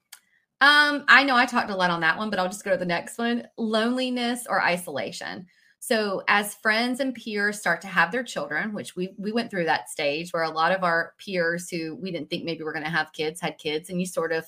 Um, 0.60 1.04
I 1.08 1.22
know 1.24 1.36
I 1.36 1.44
talked 1.44 1.70
a 1.70 1.76
lot 1.76 1.90
on 1.90 2.00
that 2.00 2.16
one, 2.16 2.30
but 2.30 2.38
I'll 2.38 2.48
just 2.48 2.64
go 2.64 2.70
to 2.70 2.76
the 2.76 2.86
next 2.86 3.18
one: 3.18 3.46
loneliness 3.58 4.46
or 4.48 4.62
isolation. 4.62 5.46
So, 5.80 6.22
as 6.28 6.54
friends 6.54 7.00
and 7.00 7.14
peers 7.14 7.60
start 7.60 7.80
to 7.82 7.88
have 7.88 8.10
their 8.10 8.24
children, 8.24 8.72
which 8.72 8.96
we 8.96 9.14
we 9.18 9.32
went 9.32 9.50
through 9.50 9.66
that 9.66 9.90
stage 9.90 10.32
where 10.32 10.42
a 10.42 10.50
lot 10.50 10.72
of 10.72 10.82
our 10.82 11.12
peers 11.18 11.68
who 11.70 11.96
we 11.96 12.10
didn't 12.10 12.30
think 12.30 12.44
maybe 12.44 12.64
were 12.64 12.72
going 12.72 12.84
to 12.84 12.90
have 12.90 13.12
kids 13.12 13.40
had 13.40 13.58
kids, 13.58 13.90
and 13.90 14.00
you 14.00 14.06
sort 14.06 14.32
of 14.32 14.46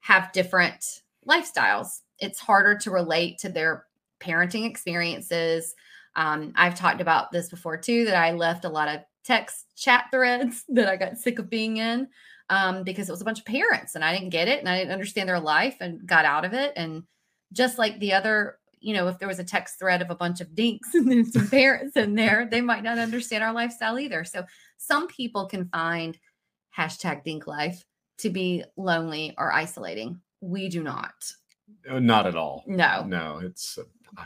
have 0.00 0.32
different 0.32 1.02
lifestyles. 1.28 2.00
It's 2.18 2.40
harder 2.40 2.76
to 2.78 2.90
relate 2.90 3.38
to 3.38 3.48
their 3.48 3.86
parenting 4.20 4.68
experiences. 4.68 5.74
Um, 6.16 6.52
I've 6.56 6.74
talked 6.74 7.00
about 7.00 7.30
this 7.30 7.48
before 7.48 7.76
too 7.76 8.04
that 8.06 8.16
I 8.16 8.32
left 8.32 8.64
a 8.64 8.68
lot 8.68 8.88
of 8.88 9.00
text 9.24 9.66
chat 9.76 10.06
threads 10.10 10.64
that 10.68 10.88
I 10.88 10.96
got 10.96 11.18
sick 11.18 11.38
of 11.38 11.48
being 11.48 11.76
in 11.76 12.08
um, 12.50 12.82
because 12.82 13.08
it 13.08 13.12
was 13.12 13.22
a 13.22 13.24
bunch 13.24 13.38
of 13.38 13.44
parents 13.46 13.94
and 13.94 14.04
I 14.04 14.12
didn't 14.12 14.30
get 14.30 14.48
it 14.48 14.58
and 14.58 14.68
I 14.68 14.76
didn't 14.76 14.92
understand 14.92 15.28
their 15.28 15.40
life 15.40 15.76
and 15.80 16.04
got 16.04 16.24
out 16.24 16.44
of 16.44 16.52
it. 16.52 16.72
And 16.76 17.04
just 17.52 17.78
like 17.78 17.98
the 18.00 18.12
other, 18.12 18.58
you 18.80 18.92
know, 18.92 19.06
if 19.06 19.18
there 19.18 19.28
was 19.28 19.38
a 19.38 19.44
text 19.44 19.78
thread 19.78 20.02
of 20.02 20.10
a 20.10 20.16
bunch 20.16 20.40
of 20.40 20.54
dinks 20.54 20.92
and 20.94 21.10
then 21.10 21.24
some 21.24 21.48
parents 21.48 21.96
in 21.96 22.16
there, 22.16 22.48
they 22.50 22.60
might 22.60 22.82
not 22.82 22.98
understand 22.98 23.44
our 23.44 23.52
lifestyle 23.52 23.98
either. 23.98 24.24
So 24.24 24.44
some 24.76 25.06
people 25.06 25.46
can 25.46 25.68
find 25.68 26.18
hashtag 26.76 27.22
dink 27.22 27.46
life 27.46 27.84
to 28.18 28.30
be 28.30 28.64
lonely 28.76 29.34
or 29.38 29.52
isolating. 29.52 30.20
We 30.40 30.68
do 30.68 30.82
not. 30.82 31.14
Uh, 31.88 32.00
Not 32.00 32.26
at 32.26 32.34
all. 32.34 32.64
No. 32.66 33.04
No, 33.06 33.38
it's 33.38 33.78
a, 33.78 34.22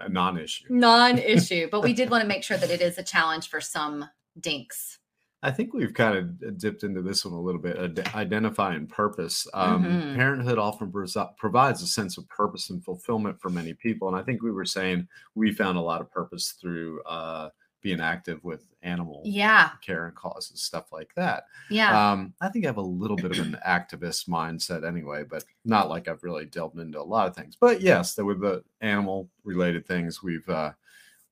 a 0.00 0.08
non-issue. 0.08 0.66
non-issue 0.68 1.68
but 1.70 1.82
we 1.82 1.92
did 1.94 2.08
want 2.08 2.22
to 2.22 2.28
make 2.28 2.44
sure 2.44 2.56
that 2.56 2.70
it 2.70 2.80
is 2.80 2.98
a 2.98 3.02
challenge 3.02 3.48
for 3.48 3.60
some 3.60 4.04
dinks 4.38 4.99
I 5.42 5.50
think 5.50 5.72
we've 5.72 5.94
kind 5.94 6.16
of 6.18 6.58
dipped 6.58 6.82
into 6.84 7.00
this 7.00 7.24
one 7.24 7.32
a 7.34 7.40
little 7.40 7.60
bit. 7.60 7.78
Ad- 7.78 8.14
identifying 8.14 8.86
purpose. 8.86 9.46
Um, 9.54 9.84
Mhm. 9.84 10.14
Parenthood 10.14 10.58
often 10.58 10.92
provides 11.38 11.82
a 11.82 11.86
sense 11.86 12.18
of 12.18 12.28
purpose 12.28 12.68
and 12.70 12.84
fulfillment 12.84 13.40
for 13.40 13.48
many 13.48 13.72
people, 13.72 14.08
and 14.08 14.16
I 14.16 14.22
think 14.22 14.42
we 14.42 14.50
were 14.52 14.66
saying 14.66 15.08
we 15.34 15.52
found 15.52 15.78
a 15.78 15.80
lot 15.82 16.00
of 16.02 16.10
purpose 16.10 16.52
through 16.52 17.02
uh, 17.04 17.48
being 17.82 18.00
active 18.00 18.44
with 18.44 18.66
animal 18.82 19.22
yeah 19.24 19.70
care 19.80 20.04
and 20.06 20.14
causes, 20.14 20.60
stuff 20.60 20.92
like 20.92 21.14
that. 21.14 21.44
yeah 21.70 22.12
Um, 22.12 22.34
I 22.42 22.50
think 22.50 22.66
I 22.66 22.68
have 22.68 22.76
a 22.76 22.82
little 22.82 23.16
bit 23.16 23.30
of 23.30 23.38
an 23.38 23.56
activist 23.66 24.28
mindset 24.28 24.86
anyway, 24.86 25.24
but 25.24 25.44
not 25.64 25.88
like 25.88 26.06
I've 26.06 26.22
really 26.22 26.44
delved 26.44 26.78
into 26.78 27.00
a 27.00 27.02
lot 27.02 27.26
of 27.26 27.34
things. 27.34 27.56
But 27.58 27.80
yes, 27.80 28.14
there 28.14 28.26
were 28.26 28.34
the 28.34 28.62
animal 28.82 29.30
related 29.44 29.86
things. 29.86 30.22
We've 30.22 30.46
uh, 30.50 30.72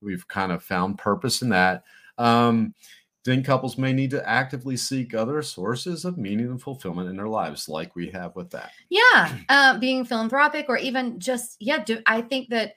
we've 0.00 0.26
kind 0.28 0.50
of 0.50 0.62
found 0.62 0.96
purpose 0.96 1.42
in 1.42 1.50
that. 1.50 1.84
Um, 2.16 2.74
then 3.28 3.42
couples 3.42 3.78
may 3.78 3.92
need 3.92 4.10
to 4.10 4.28
actively 4.28 4.76
seek 4.76 5.14
other 5.14 5.42
sources 5.42 6.04
of 6.04 6.18
meaning 6.18 6.46
and 6.46 6.62
fulfillment 6.62 7.08
in 7.08 7.16
their 7.16 7.28
lives, 7.28 7.68
like 7.68 7.94
we 7.94 8.10
have 8.10 8.34
with 8.36 8.50
that. 8.50 8.72
yeah 8.90 9.36
uh, 9.48 9.78
being 9.78 10.04
philanthropic 10.04 10.66
or 10.68 10.78
even 10.78 11.18
just 11.20 11.56
yeah 11.60 11.82
do 11.82 12.00
i 12.06 12.20
think 12.20 12.48
that 12.48 12.74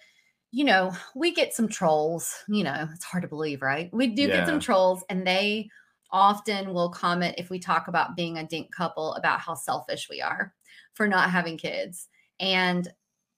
you 0.51 0.65
know 0.65 0.91
we 1.15 1.33
get 1.33 1.53
some 1.53 1.67
trolls 1.67 2.35
you 2.49 2.63
know 2.63 2.87
it's 2.93 3.05
hard 3.05 3.23
to 3.23 3.27
believe 3.29 3.61
right? 3.61 3.89
We 3.93 4.07
do 4.07 4.27
get 4.27 4.47
some 4.47 4.59
trolls 4.59 5.03
and 5.09 5.25
they 5.25 5.69
often 6.11 6.73
will 6.73 6.89
comment 6.89 7.35
if 7.37 7.49
we 7.49 7.59
talk 7.59 7.87
about 7.87 8.15
being 8.15 8.37
a 8.37 8.45
dink 8.45 8.73
couple 8.75 9.13
about 9.13 9.39
how 9.39 9.53
selfish 9.53 10.07
we 10.09 10.21
are 10.21 10.53
for 10.93 11.07
not 11.07 11.29
having 11.29 11.57
kids. 11.57 12.07
And 12.39 12.87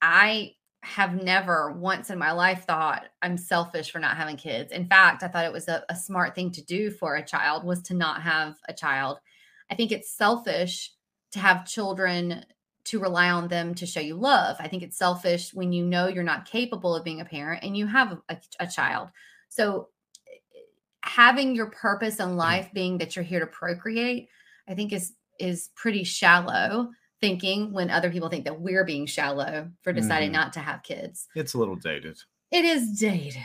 i 0.01 0.51
have 0.83 1.23
never 1.23 1.71
once 1.71 2.09
in 2.09 2.19
my 2.19 2.31
life 2.31 2.65
thought 2.65 3.05
i'm 3.21 3.37
selfish 3.37 3.91
for 3.91 3.99
not 3.99 4.17
having 4.17 4.35
kids 4.35 4.71
in 4.71 4.85
fact 4.85 5.23
i 5.23 5.27
thought 5.27 5.45
it 5.45 5.53
was 5.53 5.67
a, 5.67 5.83
a 5.89 5.95
smart 5.95 6.35
thing 6.35 6.51
to 6.51 6.63
do 6.63 6.91
for 6.91 7.15
a 7.15 7.25
child 7.25 7.63
was 7.63 7.81
to 7.81 7.93
not 7.93 8.21
have 8.21 8.55
a 8.67 8.73
child 8.73 9.17
i 9.71 9.75
think 9.75 9.91
it's 9.91 10.15
selfish 10.15 10.91
to 11.31 11.39
have 11.39 11.65
children 11.65 12.43
to 12.85 12.99
rely 12.99 13.29
on 13.29 13.47
them 13.47 13.73
to 13.75 13.85
show 13.85 13.99
you 13.99 14.15
love. 14.15 14.57
I 14.59 14.67
think 14.67 14.83
it's 14.83 14.97
selfish 14.97 15.53
when 15.53 15.71
you 15.71 15.85
know 15.85 16.07
you're 16.07 16.23
not 16.23 16.45
capable 16.45 16.95
of 16.95 17.03
being 17.03 17.21
a 17.21 17.25
parent 17.25 17.63
and 17.63 17.77
you 17.77 17.87
have 17.87 18.19
a, 18.29 18.37
a 18.59 18.67
child. 18.67 19.09
So 19.49 19.89
having 21.01 21.55
your 21.55 21.67
purpose 21.67 22.19
in 22.19 22.29
mm-hmm. 22.29 22.37
life 22.37 22.69
being 22.73 22.97
that 22.97 23.15
you're 23.15 23.23
here 23.23 23.39
to 23.39 23.47
procreate, 23.47 24.27
I 24.67 24.73
think 24.73 24.93
is 24.93 25.13
is 25.39 25.69
pretty 25.75 26.03
shallow 26.03 26.89
thinking 27.27 27.71
when 27.71 27.89
other 27.89 28.11
people 28.11 28.27
think 28.27 28.43
that 28.43 28.59
we're 28.59 28.83
being 28.83 29.05
shallow 29.05 29.71
for 29.81 29.93
deciding 29.93 30.29
Mhm. 30.29 30.33
not 30.33 30.51
to 30.53 30.59
have 30.59 30.83
kids. 30.83 31.29
It's 31.35 31.53
a 31.53 31.57
little 31.57 31.77
dated. 31.77 32.17
It 32.51 32.65
is 32.65 32.99
dated. 32.99 33.41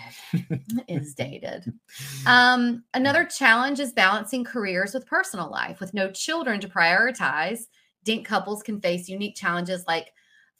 it 0.88 1.00
is 1.02 1.14
dated. 1.14 1.72
Um, 2.26 2.82
another 2.92 3.24
challenge 3.24 3.78
is 3.78 3.92
balancing 3.92 4.42
careers 4.44 4.92
with 4.94 5.06
personal 5.06 5.48
life. 5.48 5.78
With 5.78 5.94
no 5.94 6.10
children 6.10 6.58
to 6.60 6.68
prioritize, 6.68 7.60
dink 8.04 8.26
couples 8.26 8.62
can 8.64 8.80
face 8.80 9.08
unique 9.08 9.36
challenges 9.36 9.84
like 9.86 10.12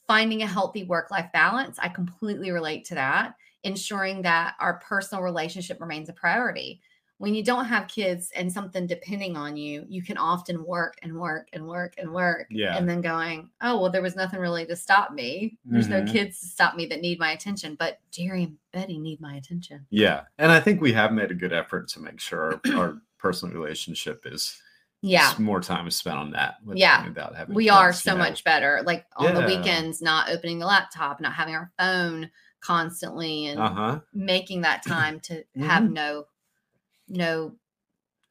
finding 0.07 0.41
a 0.41 0.47
healthy 0.47 0.83
work 0.85 1.11
life 1.11 1.29
balance. 1.33 1.77
I 1.77 1.89
completely 1.89 2.51
relate 2.51 2.85
to 2.85 2.95
that. 2.95 3.35
Ensuring 3.63 4.21
that 4.21 4.55
our 4.61 4.79
personal 4.79 5.23
relationship 5.23 5.81
remains 5.81 6.07
a 6.07 6.13
priority. 6.13 6.81
When 7.19 7.35
you 7.35 7.43
don't 7.43 7.65
have 7.65 7.89
kids 7.89 8.31
and 8.33 8.49
something 8.51 8.87
depending 8.87 9.35
on 9.35 9.57
you, 9.57 9.85
you 9.89 10.01
can 10.01 10.17
often 10.17 10.63
work 10.65 10.95
and 11.03 11.13
work 11.19 11.49
and 11.51 11.67
work 11.67 11.95
and 11.97 12.13
work. 12.13 12.47
Yeah. 12.49 12.77
And 12.77 12.89
then 12.89 13.01
going, 13.01 13.49
oh, 13.61 13.77
well, 13.81 13.91
there 13.91 14.01
was 14.01 14.15
nothing 14.15 14.39
really 14.39 14.65
to 14.67 14.75
stop 14.77 15.11
me. 15.11 15.57
There's 15.65 15.89
no 15.89 16.01
Mhm. 16.01 16.11
kids 16.13 16.39
to 16.39 16.47
stop 16.47 16.75
me 16.77 16.85
that 16.85 17.01
need 17.01 17.19
my 17.19 17.33
attention, 17.33 17.75
but 17.77 17.99
Jerry 18.09 18.43
and 18.43 18.57
Betty 18.71 18.97
need 18.97 19.19
my 19.19 19.35
attention. 19.35 19.85
Yeah, 19.89 20.21
and 20.37 20.49
I 20.49 20.61
think 20.61 20.79
we 20.79 20.93
have 20.93 21.11
made 21.11 21.29
a 21.29 21.33
good 21.35 21.51
effort 21.51 21.89
to 21.89 21.99
make 21.99 22.21
sure 22.21 22.61
our, 22.65 22.77
our 22.77 23.01
personal 23.17 23.53
relationship 23.53 24.25
is 24.25 24.57
Yeah. 25.01 25.33
more 25.39 25.59
time 25.59 25.87
is 25.87 25.97
spent 25.97 26.17
on 26.17 26.31
that. 26.31 26.55
with- 26.63 26.77
Yeah. 26.77 27.05
without 27.05 27.35
having 27.35 27.53
we 27.53 27.69
are 27.69 27.91
so 27.91 28.11
you 28.13 28.17
know. 28.17 28.23
much 28.23 28.45
better 28.45 28.81
like 28.85 29.05
on 29.17 29.33
the 29.35 29.45
weekends 29.45 30.01
not 30.01 30.29
opening 30.29 30.59
the 30.59 30.65
laptop 30.65 31.19
not 31.19 31.33
having 31.33 31.53
our 31.53 31.69
phone 31.77 32.29
constantly 32.61 33.47
and 33.47 33.59
Uh 33.59 33.69
huh. 33.73 33.99
making 34.13 34.61
that 34.61 34.83
time 34.85 35.19
to 35.21 35.43
have 35.61 35.89
no 35.89 36.25
no 37.09 37.55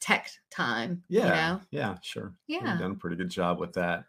tech 0.00 0.30
time 0.50 1.02
Yeah. 1.08 1.24
you 1.24 1.30
know 1.30 1.60
Yeah, 1.70 1.98
sure. 2.02 2.34
We've 2.48 2.62
Yeah. 2.62 2.78
done 2.78 2.92
a 2.92 2.96
pretty 2.96 3.16
good 3.16 3.30
job 3.30 3.58
with 3.58 3.72
that. 3.74 4.06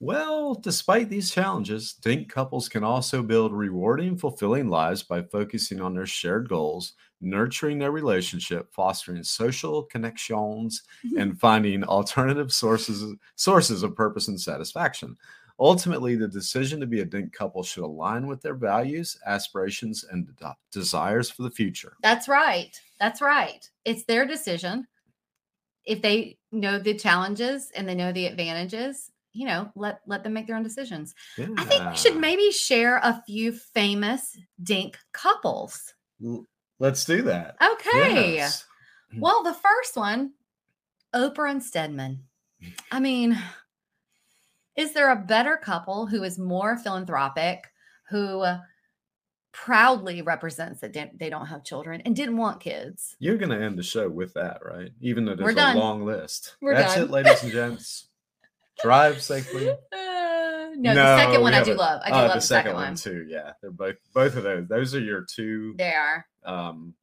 Well, 0.00 0.54
despite 0.54 1.08
these 1.10 1.30
challenges, 1.30 1.92
dink 1.92 2.28
couples 2.28 2.68
can 2.68 2.82
also 2.82 3.22
build 3.22 3.52
rewarding, 3.52 4.18
fulfilling 4.18 4.68
lives 4.68 5.04
by 5.04 5.22
focusing 5.22 5.80
on 5.80 5.94
their 5.94 6.06
shared 6.06 6.48
goals, 6.48 6.94
nurturing 7.20 7.78
their 7.78 7.92
relationship, 7.92 8.72
fostering 8.74 9.22
social 9.22 9.84
connections, 9.84 10.82
mm-hmm. 11.06 11.18
and 11.18 11.40
finding 11.40 11.84
alternative 11.84 12.52
sources 12.52 13.14
sources 13.36 13.84
of 13.84 13.94
purpose 13.94 14.26
and 14.28 14.40
satisfaction. 14.40 15.16
Ultimately, 15.62 16.16
the 16.16 16.26
decision 16.26 16.80
to 16.80 16.86
be 16.86 17.02
a 17.02 17.04
Dink 17.04 17.32
couple 17.32 17.62
should 17.62 17.84
align 17.84 18.26
with 18.26 18.42
their 18.42 18.56
values, 18.56 19.16
aspirations, 19.26 20.02
and 20.10 20.26
de- 20.36 20.56
desires 20.72 21.30
for 21.30 21.42
the 21.44 21.50
future. 21.52 21.96
that's 22.02 22.26
right 22.26 22.80
that's 22.98 23.20
right 23.20 23.70
it's 23.84 24.02
their 24.04 24.26
decision 24.26 24.86
if 25.84 26.02
they 26.02 26.36
know 26.50 26.78
the 26.80 26.94
challenges 26.94 27.70
and 27.76 27.88
they 27.88 27.94
know 27.94 28.12
the 28.12 28.26
advantages 28.26 29.10
you 29.32 29.46
know 29.46 29.70
let 29.76 30.00
let 30.06 30.22
them 30.24 30.32
make 30.32 30.46
their 30.46 30.56
own 30.56 30.62
decisions 30.62 31.14
i 31.38 31.64
think 31.64 31.90
we 31.90 31.96
should 31.96 32.16
maybe 32.16 32.50
share 32.50 32.98
a 32.98 33.22
few 33.26 33.52
famous 33.52 34.36
dink 34.62 34.98
couples 35.12 35.94
Let's 36.78 37.04
do 37.04 37.22
that. 37.22 37.56
okay 37.62 38.34
Yes. 38.34 38.64
Well, 39.14 39.42
the 39.44 39.54
first 39.54 39.96
one, 39.96 40.32
Oprah 41.14 41.50
and 41.50 41.62
Stedman. 41.62 42.24
I 42.90 42.98
mean, 42.98 43.38
is 44.76 44.92
there 44.94 45.10
a 45.10 45.16
better 45.16 45.56
couple 45.56 46.06
who 46.06 46.22
is 46.22 46.38
more 46.38 46.76
philanthropic, 46.76 47.64
who 48.10 48.40
uh, 48.40 48.58
proudly 49.52 50.22
represents 50.22 50.80
that 50.80 50.92
they- 50.92 51.30
don't 51.30 51.46
have 51.46 51.64
children 51.64 52.00
and 52.04 52.16
didn't 52.16 52.36
want 52.36 52.60
kids. 52.60 53.16
You're 53.18 53.36
going 53.36 53.50
to 53.50 53.60
end 53.62 53.78
the 53.78 53.82
show 53.82 54.08
with 54.08 54.34
that, 54.34 54.60
right? 54.64 54.90
Even 55.00 55.24
though 55.24 55.34
there's 55.34 55.54
a 55.56 55.74
long 55.74 56.04
list. 56.04 56.56
We're 56.60 56.74
That's 56.74 56.94
done. 56.94 57.04
it, 57.04 57.10
ladies 57.10 57.42
and 57.42 57.52
gents. 57.58 58.06
Drive 58.82 59.20
safely. 59.22 59.68
Uh, 59.68 59.76
no, 60.74 60.94
the 60.94 61.16
second 61.18 61.42
one 61.42 61.52
I 61.52 61.58
do 61.62 61.70
haven't- 61.72 61.76
love. 61.76 62.00
I 62.04 62.08
do 62.10 62.14
oh, 62.14 62.18
love 62.20 62.28
the 62.30 62.34
the 62.36 62.40
second, 62.40 62.64
second 62.70 62.74
one 62.74 62.84
one. 62.88 62.94
too. 62.96 63.26
Yeah, 63.28 63.52
they're 63.60 63.70
both 63.70 63.96
both 64.14 64.36
of 64.36 64.42
those. 64.44 64.66
Those 64.66 64.94
are 64.94 65.00
your 65.00 65.22
two 65.24 65.74
They 65.76 65.92
are 65.92 66.26
um 66.44 66.94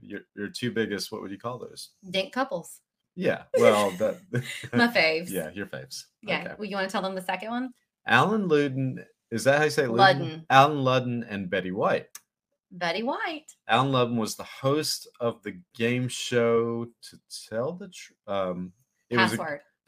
your 0.00 0.20
your 0.36 0.48
two 0.48 0.70
biggest. 0.70 1.10
What 1.10 1.20
would 1.22 1.32
you 1.32 1.38
call 1.38 1.58
those? 1.58 1.90
dink 2.08 2.32
couples. 2.32 2.78
Yeah. 3.20 3.42
Well, 3.58 3.90
that 3.92 4.16
My 4.72 4.88
faves. 4.88 5.30
yeah, 5.30 5.50
your 5.52 5.66
faves. 5.66 6.04
Yeah. 6.22 6.40
Okay. 6.40 6.54
Well, 6.58 6.68
you 6.68 6.76
want 6.76 6.88
to 6.88 6.92
tell 6.92 7.02
them 7.02 7.14
the 7.14 7.22
second 7.22 7.50
one? 7.50 7.70
Alan 8.06 8.48
Ludden. 8.48 9.04
Is 9.30 9.44
that 9.44 9.58
how 9.58 9.64
you 9.64 9.70
say 9.70 9.84
it? 9.84 9.90
Ludden. 9.90 10.44
Alan 10.48 10.78
Ludden 10.78 11.26
and 11.28 11.50
Betty 11.50 11.70
White. 11.70 12.08
Betty 12.72 13.02
White. 13.02 13.46
Alan 13.68 13.92
Ludden 13.92 14.16
was 14.16 14.36
the 14.36 14.44
host 14.44 15.06
of 15.20 15.42
the 15.42 15.60
game 15.74 16.08
show 16.08 16.86
to 17.02 17.18
tell 17.48 17.72
the 17.72 17.88
tr- 17.88 18.12
um 18.26 18.72
it 19.10 19.16
was 19.18 19.34
a 19.34 19.36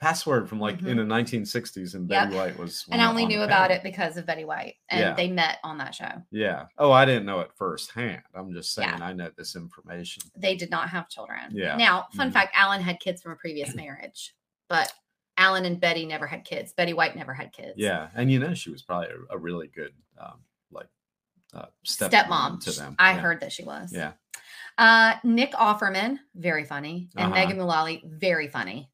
Password. 0.02 0.48
from 0.48 0.58
like 0.58 0.80
in 0.80 0.84
Mhm. 0.84 0.96
the 0.96 1.04
1960s 1.04 1.94
and 1.94 2.10
Yep. 2.10 2.24
Betty 2.24 2.36
White 2.36 2.58
was 2.58 2.84
And 2.90 3.00
I 3.00 3.06
only 3.08 3.22
on 3.22 3.28
knew 3.28 3.42
about 3.42 3.70
it 3.70 3.82
because 3.84 4.16
of 4.16 4.26
Betty 4.26 4.44
White. 4.44 4.74
And 4.88 5.00
Yeah. 5.00 5.12
they 5.14 5.28
met 5.28 5.58
on 5.62 5.78
that 5.78 5.94
show. 5.94 6.22
Yeah. 6.32 6.66
Oh, 6.76 6.90
I 6.90 7.04
didn't 7.04 7.24
know 7.24 7.38
it 7.40 7.52
firsthand. 7.54 8.22
I'm 8.34 8.52
just 8.52 8.72
saying 8.74 8.88
Yeah. 8.98 9.04
I 9.06 9.12
know 9.12 9.30
this 9.36 9.54
information. 9.54 10.24
They 10.36 10.56
did 10.56 10.70
not 10.70 10.88
have 10.90 11.08
children. 11.08 11.38
Yeah. 11.52 11.76
Now, 11.76 12.08
fun 12.16 12.30
Mhm. 12.30 12.32
fact 12.32 12.52
Alan 12.56 12.82
had 12.82 12.98
kids 12.98 13.22
from 13.22 13.32
a 13.32 13.36
previous 13.36 13.74
marriage, 13.76 14.34
but 14.68 14.92
Alan 15.36 15.64
and 15.64 15.80
Betty 15.80 16.04
never 16.04 16.26
had 16.26 16.44
kids. 16.44 16.72
Betty 16.72 16.92
White 16.92 17.14
never 17.16 17.32
had 17.32 17.52
kids. 17.52 17.74
Yeah, 17.76 18.10
and 18.14 18.30
you 18.30 18.38
know 18.38 18.54
she 18.54 18.70
was 18.70 18.82
probably 18.82 19.08
a, 19.08 19.34
a 19.36 19.38
really 19.38 19.68
good 19.68 19.94
um 20.18 20.44
like 20.70 20.88
uh 21.54 21.66
stepmom, 21.86 22.10
Stepmom. 22.10 22.60
to 22.64 22.72
them. 22.72 22.96
I 22.98 23.12
Yeah. 23.12 23.18
heard 23.20 23.40
that 23.40 23.52
she 23.52 23.62
was. 23.64 23.92
Yeah. 23.92 24.12
Uh, 24.78 25.14
Nick 25.22 25.52
Offerman, 25.52 26.18
very 26.34 26.64
funny. 26.64 27.08
And 27.16 27.26
Uh-huh. 27.32 27.34
Megan 27.46 27.58
Mullally, 27.58 28.02
very 28.06 28.48
funny. 28.48 28.90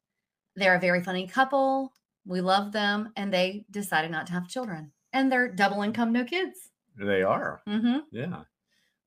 They're 0.59 0.75
a 0.75 0.79
very 0.79 1.01
funny 1.01 1.27
couple. 1.27 1.93
We 2.25 2.41
love 2.41 2.71
them. 2.71 3.11
And 3.15 3.33
they 3.33 3.65
decided 3.71 4.11
not 4.11 4.27
to 4.27 4.33
have 4.33 4.47
children. 4.47 4.91
And 5.13 5.31
they're 5.31 5.47
double 5.51 5.81
income, 5.81 6.11
no 6.11 6.23
kids. 6.23 6.69
They 6.97 7.23
are. 7.23 7.61
hmm 7.65 7.99
Yeah. 8.11 8.43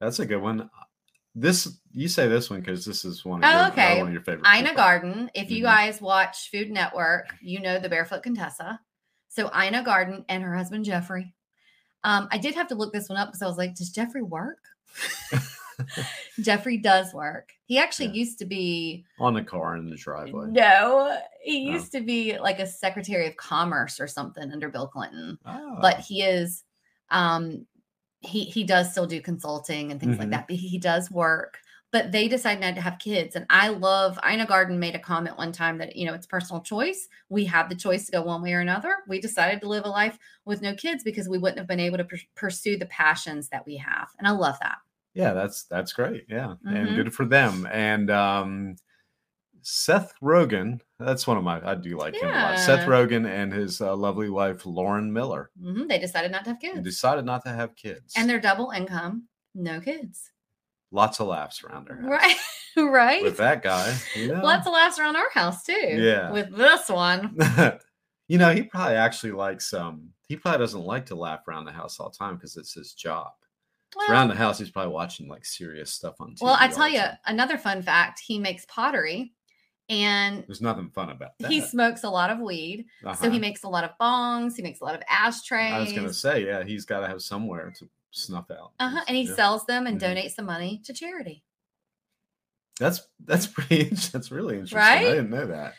That's 0.00 0.18
a 0.18 0.26
good 0.26 0.42
one. 0.42 0.68
This 1.34 1.68
you 1.92 2.08
say 2.08 2.28
this 2.28 2.50
one 2.50 2.60
because 2.60 2.84
this 2.84 3.04
is 3.04 3.24
one 3.24 3.42
of, 3.42 3.48
Oh, 3.48 3.52
your, 3.52 3.60
uh, 3.66 3.70
okay. 3.70 3.98
one 3.98 4.08
of 4.08 4.12
your 4.12 4.22
favorite. 4.22 4.46
Ina 4.48 4.70
people. 4.70 4.76
Garten. 4.76 5.30
If 5.34 5.50
you 5.50 5.62
Mhm. 5.62 5.66
guys 5.66 6.00
watch 6.00 6.50
Food 6.50 6.70
Network, 6.70 7.34
you 7.40 7.60
know 7.60 7.78
the 7.78 7.88
Barefoot 7.88 8.22
Contessa. 8.22 8.80
So 9.28 9.50
Ina 9.54 9.82
Garten 9.84 10.24
and 10.28 10.42
her 10.42 10.54
husband 10.56 10.84
Jeffrey. 10.84 11.34
Um, 12.04 12.28
I 12.30 12.38
did 12.38 12.54
have 12.56 12.68
to 12.68 12.74
look 12.74 12.92
this 12.92 13.08
one 13.08 13.16
up 13.18 13.28
because 13.28 13.42
I 13.42 13.46
was 13.46 13.56
like, 13.56 13.74
does 13.76 13.90
Jeffrey 13.90 14.22
work? 14.22 14.58
Jeffrey 16.40 16.76
does 16.78 17.12
work. 17.14 17.52
He 17.66 17.78
actually 17.78 18.06
Yeah. 18.08 18.12
used 18.14 18.38
to 18.40 18.44
be 18.44 19.04
on 19.18 19.34
the 19.34 19.42
car 19.42 19.76
in 19.76 19.88
the 19.88 19.96
driveway. 19.96 20.48
no, 20.50 21.18
he 21.42 21.68
Oh. 21.68 21.72
used 21.72 21.92
to 21.92 22.00
be 22.00 22.38
like 22.38 22.58
a 22.58 22.66
Secretary 22.66 23.26
of 23.26 23.36
Commerce 23.36 24.00
or 24.00 24.06
something 24.06 24.50
under 24.52 24.68
Bill 24.68 24.86
Clinton. 24.88 25.38
Oh. 25.44 25.78
But 25.80 26.00
he 26.00 26.22
is 26.22 26.64
um 27.10 27.66
he 28.20 28.44
he 28.44 28.62
does 28.64 28.90
still 28.92 29.06
do 29.06 29.20
consulting 29.20 29.90
and 29.90 29.98
things 30.00 30.16
like 30.18 30.28
Mhm. 30.28 30.32
that. 30.32 30.46
But 30.48 30.56
he, 30.56 30.78
does 30.78 31.10
work. 31.10 31.58
But 31.90 32.12
they 32.12 32.28
decided 32.28 32.60
not 32.60 32.76
to 32.76 32.80
have 32.80 32.98
kids. 33.00 33.34
And 33.36 33.44
I 33.50 33.68
love 33.68 34.16
Ina 34.26 34.46
Garten 34.46 34.78
made 34.78 34.94
a 34.94 34.98
comment 35.00 35.36
one 35.36 35.50
time 35.52 35.76
that, 35.78 35.96
you 35.96 36.06
know, 36.06 36.14
it's 36.14 36.24
personal 36.26 36.62
choice. 36.62 37.08
We 37.28 37.44
have 37.46 37.68
the 37.68 37.74
choice 37.74 38.06
to 38.06 38.12
go 38.12 38.22
one 38.22 38.40
way 38.40 38.54
or 38.54 38.60
another. 38.60 38.94
We 39.08 39.20
decided 39.20 39.60
to 39.60 39.68
live 39.68 39.84
a 39.84 39.88
life 39.90 40.18
with 40.46 40.62
no 40.62 40.72
kids 40.74 41.02
because 41.04 41.28
we 41.28 41.36
wouldn't 41.36 41.58
have 41.58 41.66
been 41.66 41.80
able 41.80 41.98
to 41.98 42.04
pur- 42.04 42.16
pursue 42.36 42.78
the 42.78 42.86
passions 42.86 43.48
that 43.48 43.66
we 43.66 43.76
have. 43.76 44.08
And 44.18 44.26
I 44.28 44.30
love 44.30 44.56
that. 44.62 44.78
Yeah, 45.14 45.32
that's 45.32 45.64
that's 45.64 45.92
great. 45.92 46.24
Yeah, 46.28 46.54
and 46.66 46.88
Mhm. 46.90 46.94
good 46.96 47.14
for 47.14 47.24
them. 47.26 47.66
And 47.70 48.10
um 48.10 48.76
Seth 49.64 50.12
Rogen, 50.20 50.80
that's 50.98 51.26
one 51.26 51.36
of 51.36 51.44
my 51.44 51.60
I 51.64 51.74
do 51.76 51.96
like 51.96 52.14
him 52.20 52.30
a 52.30 52.32
lot. 52.32 52.58
Seth 52.58 52.80
Yeah. 52.80 52.86
Rogen 52.86 53.26
and 53.28 53.52
his 53.52 53.80
uh, 53.80 53.94
lovely 53.94 54.28
wife 54.28 54.66
Lauren 54.66 55.12
Miller 55.12 55.50
Mhm, 55.60 55.88
They 55.88 55.98
decided 56.00 56.32
not 56.32 56.44
to 56.44 56.50
have 56.50 56.60
kids. 56.60 56.80
decided 56.82 57.24
not 57.24 57.44
to 57.44 57.50
have 57.52 57.76
kids. 57.76 58.14
And 58.16 58.28
they're 58.28 58.40
double 58.40 58.70
income, 58.72 59.28
no 59.54 59.80
kids. 59.80 60.32
lots 60.90 61.20
of 61.20 61.28
laughs 61.28 61.62
around 61.64 61.86
their 61.86 61.96
house. 61.96 62.10
Right. 62.10 62.36
right. 62.76 63.22
With 63.22 63.36
that 63.38 63.62
guy, 63.62 63.94
know? 64.16 64.40
Lots 64.42 64.66
of 64.66 64.72
laughs 64.72 64.98
around 64.98 65.16
our 65.16 65.30
house 65.32 65.62
too. 65.64 65.72
Yeah. 65.74 66.30
With 66.32 66.54
this 66.56 66.88
one. 66.88 67.36
you 68.28 68.36
know, 68.38 68.52
he 68.52 68.62
probably 68.64 68.96
actually 68.96 69.32
likes 69.32 69.72
um 69.72 70.08
he 70.26 70.36
probably 70.36 70.58
doesn't 70.58 70.80
like 70.80 71.06
to 71.06 71.14
laugh 71.14 71.46
around 71.46 71.66
the 71.66 71.72
house 71.72 72.00
all 72.00 72.10
the 72.10 72.16
time 72.18 72.34
because 72.34 72.56
it's 72.56 72.74
his 72.74 72.94
job. 72.94 73.30
Well, 73.96 74.10
around 74.10 74.28
the 74.28 74.34
house, 74.34 74.58
he's 74.58 74.70
probably 74.70 74.92
watching 74.92 75.28
like 75.28 75.44
serious 75.44 75.92
stuff 75.92 76.16
on 76.20 76.30
TV. 76.34 76.42
well, 76.42 76.56
I 76.58 76.68
tell 76.68 76.88
you 76.88 77.02
another 77.26 77.58
fun 77.58 77.82
fact. 77.82 78.20
He 78.26 78.38
makes 78.38 78.64
pottery 78.66 79.32
and 79.88 80.44
there's 80.46 80.62
nothing 80.62 80.88
fun 80.90 81.10
about 81.10 81.32
that. 81.40 81.50
he 81.50 81.60
smokes 81.60 82.04
a 82.04 82.08
lot 82.10 82.30
of 82.30 82.38
weed. 82.38 82.86
So 83.02 83.08
Uh-huh. 83.10 83.30
he 83.30 83.38
makes 83.38 83.64
a 83.64 83.68
lot 83.68 83.84
of 83.84 83.90
bongs. 84.00 84.56
He 84.56 84.62
makes 84.62 84.80
a 84.80 84.84
lot 84.84 84.94
of 84.94 85.02
ashtrays. 85.08 85.72
I 85.72 85.80
was 85.80 85.92
gonna 85.92 86.12
say, 86.12 86.46
yeah, 86.46 86.64
he's 86.64 86.84
got 86.84 87.00
to 87.00 87.08
have 87.08 87.20
somewhere 87.20 87.72
to 87.78 87.88
snuff 88.12 88.50
out. 88.50 88.72
uh-huh, 88.78 89.04
and 89.08 89.16
he 89.16 89.24
Yeah. 89.24 89.34
sells 89.34 89.66
them 89.66 89.86
and 89.86 90.00
Mhm. 90.00 90.04
donates 90.16 90.36
the 90.36 90.42
money 90.42 90.80
to 90.84 90.92
charity. 90.92 91.44
That's 92.80 93.06
that's 93.24 93.46
pretty. 93.46 93.84
That's 94.12 94.30
really 94.32 94.54
interesting. 94.58 94.78
Right? 94.78 95.06
I 95.06 95.14
didn't 95.14 95.30
know 95.30 95.46
that. 95.46 95.76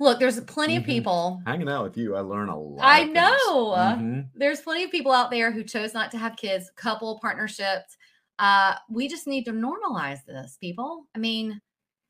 Look, 0.00 0.18
there's 0.18 0.40
plenty 0.40 0.76
of 0.76 0.82
Mhm. 0.82 0.86
people. 0.86 1.42
Hanging 1.46 1.68
out 1.68 1.84
with 1.84 1.96
you, 1.96 2.16
I 2.16 2.20
learn 2.20 2.48
a 2.48 2.58
lot. 2.58 2.84
I 2.84 3.00
of 3.00 3.10
know. 3.10 3.74
Mhm. 3.76 4.28
There's 4.34 4.60
plenty 4.60 4.84
of 4.84 4.90
people 4.90 5.12
out 5.12 5.30
there 5.30 5.52
who 5.52 5.62
chose 5.62 5.94
not 5.94 6.10
to 6.12 6.18
have 6.18 6.36
kids, 6.36 6.70
couple 6.76 7.18
partnerships. 7.20 7.96
Uh, 8.38 8.74
we 8.90 9.06
just 9.08 9.26
need 9.28 9.44
to 9.44 9.52
normalize 9.52 10.24
this, 10.26 10.56
people. 10.60 11.06
I 11.14 11.18
mean, 11.18 11.60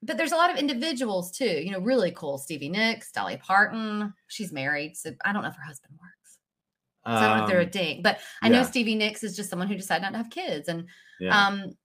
but 0.02 0.16
there's 0.16 0.32
a 0.32 0.36
lot 0.36 0.50
of 0.50 0.56
individuals 0.56 1.30
too, 1.30 1.44
you 1.62 1.70
know, 1.70 1.78
really 1.78 2.10
cool. 2.12 2.38
Stevie 2.38 2.68
Nicks, 2.70 3.12
Dolly 3.12 3.36
Parton. 3.36 4.14
She's 4.28 4.52
married, 4.52 4.96
so 4.96 5.12
I 5.24 5.32
don't 5.32 5.42
know 5.42 5.48
if 5.48 5.56
her 5.56 5.62
husband 5.62 5.98
works. 6.00 6.38
So 7.06 7.12
I 7.12 7.20
don't 7.28 7.36
know 7.36 7.44
if 7.44 7.50
they're 7.50 7.60
a 7.60 7.64
Um, 7.64 7.70
dink, 7.70 8.02
but 8.02 8.18
I 8.40 8.48
know. 8.48 8.62
Stevie 8.62 8.94
Nicks 8.94 9.22
is 9.22 9.36
just 9.36 9.50
someone 9.50 9.68
who 9.68 9.74
decided 9.76 10.02
not 10.02 10.12
to 10.12 10.16
have 10.18 10.30
kids. 10.30 10.68
And 10.68 10.88
yeah. 11.20 11.46
um, 11.46 11.76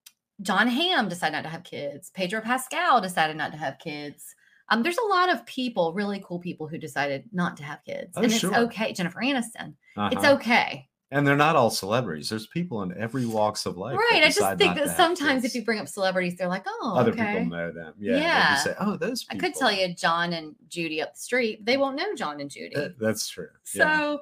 Jon 0.42 0.70
Hamm 0.70 1.10
decided 1.10 1.34
not 1.34 1.42
to 1.44 1.50
have 1.50 1.66
kids. 1.66 2.10
Pedro 2.12 2.40
Pascal 2.40 3.02
decided 3.02 3.36
not 3.36 3.52
to 3.52 3.58
have 3.58 3.80
kids. 3.80 4.34
Um, 4.70 4.84
there's 4.84 4.98
a 4.98 5.08
lot 5.08 5.30
of 5.30 5.46
people, 5.46 5.94
really 5.94 6.22
cool 6.26 6.40
people, 6.40 6.68
who 6.68 6.78
decided 6.78 7.24
not 7.32 7.58
to 7.58 7.64
have 7.64 7.84
kids, 7.84 8.14
Oh, 8.16 8.22
and 8.22 8.32
it's 8.32 8.44
okay. 8.44 8.94
Jennifer 8.94 9.20
Aniston, 9.20 9.74
it's 9.98 10.16
Uh-huh. 10.18 10.34
okay, 10.36 10.88
And 11.12 11.26
they're 11.26 11.36
not 11.36 11.56
all 11.56 11.72
celebrities. 11.72 12.30
There's 12.30 12.46
people 12.46 12.84
in 12.84 12.96
every 12.96 13.26
walks 13.26 13.66
of 13.66 13.78
life. 13.78 13.98
right? 13.98 14.22
I 14.24 14.28
just 14.30 14.58
think 14.60 14.76
that 14.76 14.96
sometimes 14.96 15.44
if 15.44 15.56
you 15.56 15.64
bring 15.66 15.80
up 15.80 15.88
celebrities, 15.88 16.36
they're 16.38 16.48
like, 16.48 16.66
oh, 16.68 16.94
other 16.96 17.12
okay. 17.12 17.26
people 17.40 17.46
know 17.58 17.72
them. 17.72 17.96
Yeah. 18.00 18.18
Yeah. 18.18 18.56
say, 18.58 18.76
oh, 18.80 18.96
those 18.96 19.26
I 19.32 19.36
could 19.38 19.56
tell 19.56 19.72
you 19.72 19.92
John 19.96 20.34
and 20.34 20.56
Judy 20.68 21.02
up 21.02 21.14
the 21.16 21.20
street. 21.20 21.66
They 21.66 21.78
won't 21.78 21.96
know 21.96 22.14
John 22.14 22.40
and 22.40 22.50
Judy. 22.52 22.76
That- 22.76 23.00
that's 23.00 23.28
true. 23.28 23.50
So, 23.64 23.80
yeah. 23.80 24.16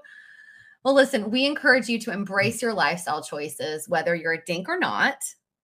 well, 0.86 0.94
listen, 0.94 1.30
we 1.30 1.46
encourage 1.46 1.90
you 1.90 2.00
to 2.00 2.12
embrace 2.14 2.62
your 2.62 2.74
lifestyle 2.74 3.22
choices, 3.22 3.90
whether 3.90 4.16
you're 4.16 4.34
a 4.34 4.46
dink 4.46 4.70
or 4.70 4.80
not, 4.80 5.18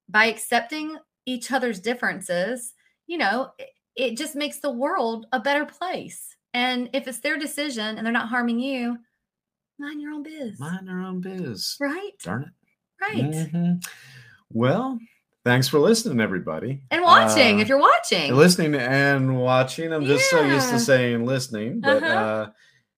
by 0.10 0.26
accepting 0.26 0.98
each 1.26 1.54
other's 1.54 1.80
differences. 1.80 2.74
You 3.08 3.20
know, 3.20 3.52
it, 3.96 4.18
just 4.18 4.36
makes 4.36 4.60
the 4.60 4.72
world 4.72 5.26
a 5.32 5.40
better 5.40 5.66
place. 5.66 6.36
And 6.54 6.90
if 6.94 7.08
it's 7.08 7.20
their 7.20 7.38
decision 7.38 7.98
and 7.98 8.06
they're 8.06 8.12
not 8.14 8.30
harming 8.30 8.60
you, 8.60 8.98
mind 9.80 10.02
your 10.02 10.12
own 10.12 10.24
biz. 10.24 10.60
Mind 10.60 10.88
your 10.88 11.02
own 11.02 11.22
biz. 11.22 11.76
Right? 11.80 12.12
Darn 12.24 12.44
it. 12.44 12.50
Right. 13.02 13.24
Mhm. 13.32 13.84
Well, 14.52 15.00
thanks 15.44 15.68
for 15.68 15.80
listening, 15.80 16.22
everybody. 16.22 16.82
And 16.92 17.02
watching, 17.04 17.58
Uh, 17.58 17.62
if 17.62 17.68
you're 17.68 17.80
watching. 17.80 18.34
listening 18.36 18.76
and 18.76 19.40
watching. 19.40 19.92
I'm 19.92 20.06
just 20.06 20.30
so 20.30 20.42
used 20.44 20.70
to 20.70 20.80
saying 20.80 21.26
listening, 21.26 21.82
but 21.82 22.04
Uh-huh. 22.04 22.14
uh, 22.16 22.52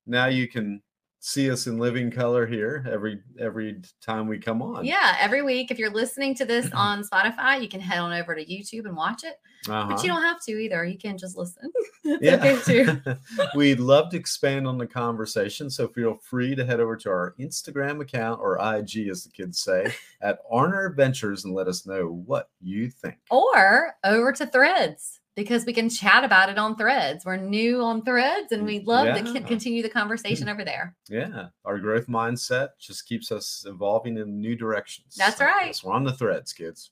now 0.05 0.25
you 0.27 0.47
can 0.47 0.81
see 1.26 1.50
us 1.50 1.66
in 1.66 1.80
living 1.80 2.12
color 2.12 2.46
here 2.46 2.86
every 2.88 3.20
every 3.40 3.82
time 4.00 4.28
we 4.28 4.38
come 4.38 4.62
on. 4.62 4.86
Yeah, 4.86 5.18
every 5.20 5.42
week. 5.42 5.72
If 5.72 5.80
you're 5.80 5.90
listening 5.90 6.36
to 6.36 6.46
this 6.46 6.70
on 6.74 7.04
Spotify, 7.04 7.60
you 7.60 7.68
can 7.68 7.80
head 7.80 7.98
on 7.98 8.14
over 8.14 8.36
to 8.36 8.46
YouTube 8.46 8.86
and 8.86 8.96
watch 8.96 9.24
it. 9.24 9.40
Uh-huh. 9.68 9.88
But 9.90 10.04
you 10.04 10.10
don't 10.10 10.22
have 10.22 10.40
to 10.44 10.52
either. 10.52 10.86
You 10.86 11.00
can 11.00 11.18
just 11.18 11.36
listen. 11.36 11.72
Yeah. 12.22 12.60
too. 12.62 13.02
We'd 13.56 13.80
love 13.80 14.12
to 14.12 14.18
expand 14.18 14.68
on 14.68 14.78
the 14.78 14.86
conversation, 14.86 15.72
so 15.72 15.88
feel 15.88 16.20
free 16.22 16.54
to 16.54 16.64
head 16.64 16.80
over 16.80 16.96
to 16.98 17.10
our 17.10 17.34
Instagram 17.40 18.00
account 18.00 18.40
or 18.40 18.58
IG, 18.60 19.08
as 19.10 19.24
the 19.24 19.32
kids 19.32 19.60
say, 19.60 19.92
at 20.22 20.38
Arner 20.54 20.88
Adventures, 20.88 21.46
and 21.46 21.56
let 21.56 21.68
us 21.68 21.88
know 21.88 22.22
what 22.28 22.50
you 22.62 22.92
think. 22.92 23.16
or 23.32 23.96
over 24.04 24.32
to 24.34 24.46
threads 24.46 25.20
because 25.36 25.65
we 25.65 25.74
can 25.74 25.89
chat 25.89 26.24
about 26.24 26.50
it 26.50 26.58
on 26.58 26.76
threads 26.76 27.26
we're 27.26 27.36
new 27.38 27.82
on 27.82 28.02
threads 28.04 28.52
and 28.52 28.63
mm, 28.63 28.67
we'd 28.67 28.88
love 28.88 29.06
to 29.15 29.24
Yeah. 29.24 29.34
con- 29.34 29.43
continue 29.43 29.82
the 29.84 29.89
conversation 29.89 30.48
over 30.50 30.63
there 30.65 30.95
Yeah, 31.10 31.48
our 31.65 31.80
growth 31.80 32.08
mindset 32.08 32.69
just 32.80 33.06
keeps 33.08 33.32
us 33.32 33.63
evolving 33.67 34.17
in 34.17 34.39
new 34.39 34.56
directions. 34.56 35.15
That's 35.15 35.39
right. 35.41 35.80
we're 35.84 35.93
on 35.93 36.04
the 36.04 36.13
threads, 36.13 36.54
kids. 36.54 36.91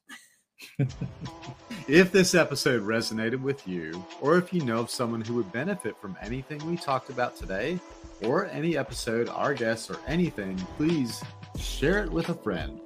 if 1.87 2.11
this 2.11 2.35
episode 2.35 2.83
resonated 2.83 3.41
with 3.41 3.67
you, 3.67 4.05
or 4.21 4.37
if 4.37 4.53
you 4.53 4.61
know 4.61 4.79
of 4.79 4.89
someone 4.89 5.21
who 5.21 5.33
would 5.35 5.51
benefit 5.51 5.97
from 5.97 6.15
anything 6.21 6.65
we 6.65 6.77
talked 6.77 7.09
about 7.09 7.35
today, 7.35 7.79
or 8.23 8.45
any 8.47 8.77
episode, 8.77 9.27
our 9.29 9.53
guests, 9.53 9.89
or 9.89 9.97
anything, 10.07 10.55
please 10.77 11.21
share 11.59 12.03
it 12.03 12.09
with 12.11 12.29
a 12.29 12.33
friend. 12.33 12.79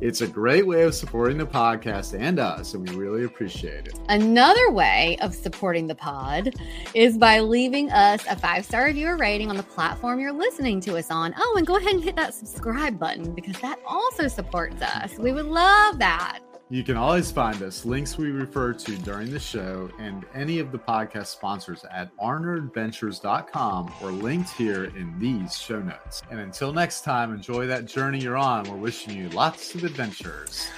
It's 0.00 0.20
a 0.20 0.28
great 0.28 0.64
way 0.64 0.82
of 0.82 0.94
supporting 0.94 1.38
the 1.38 1.46
podcast 1.46 2.18
and 2.18 2.38
us, 2.38 2.74
and 2.74 2.88
we 2.88 2.94
really 2.94 3.24
appreciate 3.24 3.88
it. 3.88 3.98
Another 4.08 4.70
way 4.70 5.16
of 5.20 5.34
supporting 5.34 5.88
the 5.88 5.94
pod 5.96 6.54
is 6.94 7.18
by 7.18 7.40
leaving 7.40 7.90
us 7.90 8.24
a 8.30 8.36
five 8.36 8.64
star 8.64 8.84
review 8.84 9.08
or 9.08 9.16
rating 9.16 9.50
on 9.50 9.56
the 9.56 9.62
platform 9.64 10.20
you're 10.20 10.32
listening 10.32 10.80
to 10.82 10.96
us 10.96 11.10
on. 11.10 11.34
Oh, 11.36 11.54
and 11.58 11.66
go 11.66 11.76
ahead 11.76 11.94
and 11.94 12.04
hit 12.04 12.14
that 12.14 12.32
subscribe 12.32 12.96
button 12.98 13.34
because 13.34 13.58
that 13.60 13.80
also 13.84 14.28
supports 14.28 14.80
us. 14.82 15.18
We 15.18 15.32
would 15.32 15.46
love 15.46 15.98
that. 15.98 16.40
You 16.70 16.84
can 16.84 16.98
always 16.98 17.30
find 17.30 17.62
us, 17.62 17.86
links 17.86 18.18
we 18.18 18.30
refer 18.30 18.74
to 18.74 18.96
during 18.98 19.30
the 19.30 19.38
show, 19.38 19.88
and 19.98 20.26
any 20.34 20.58
of 20.58 20.70
the 20.70 20.78
podcast 20.78 21.28
sponsors 21.28 21.82
at 21.90 22.14
arneradventures.com 22.18 23.94
or 24.02 24.10
linked 24.10 24.50
here 24.50 24.84
in 24.84 25.18
these 25.18 25.56
show 25.56 25.80
notes. 25.80 26.20
And 26.30 26.40
until 26.40 26.74
next 26.74 27.04
time, 27.04 27.32
enjoy 27.32 27.66
that 27.68 27.86
journey 27.86 28.20
you're 28.20 28.36
on. 28.36 28.68
We're 28.68 28.76
wishing 28.76 29.16
you 29.16 29.30
lots 29.30 29.74
of 29.74 29.84
adventures. 29.84 30.68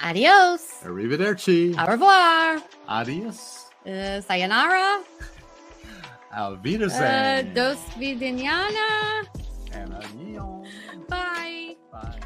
Adios. 0.00 0.82
Arrivederci. 0.84 1.74
Au 1.78 1.90
revoir. 1.90 2.62
Adios. 2.86 3.70
Uh, 3.86 4.20
sayonara. 4.20 5.02
Alvidosen. 6.36 7.48
Uh, 7.48 7.54
dos 7.54 7.78
vidiniana. 7.98 9.26
And 9.72 9.94
adios. 9.94 10.68
Bye. 11.08 11.76
Bye. 11.90 12.20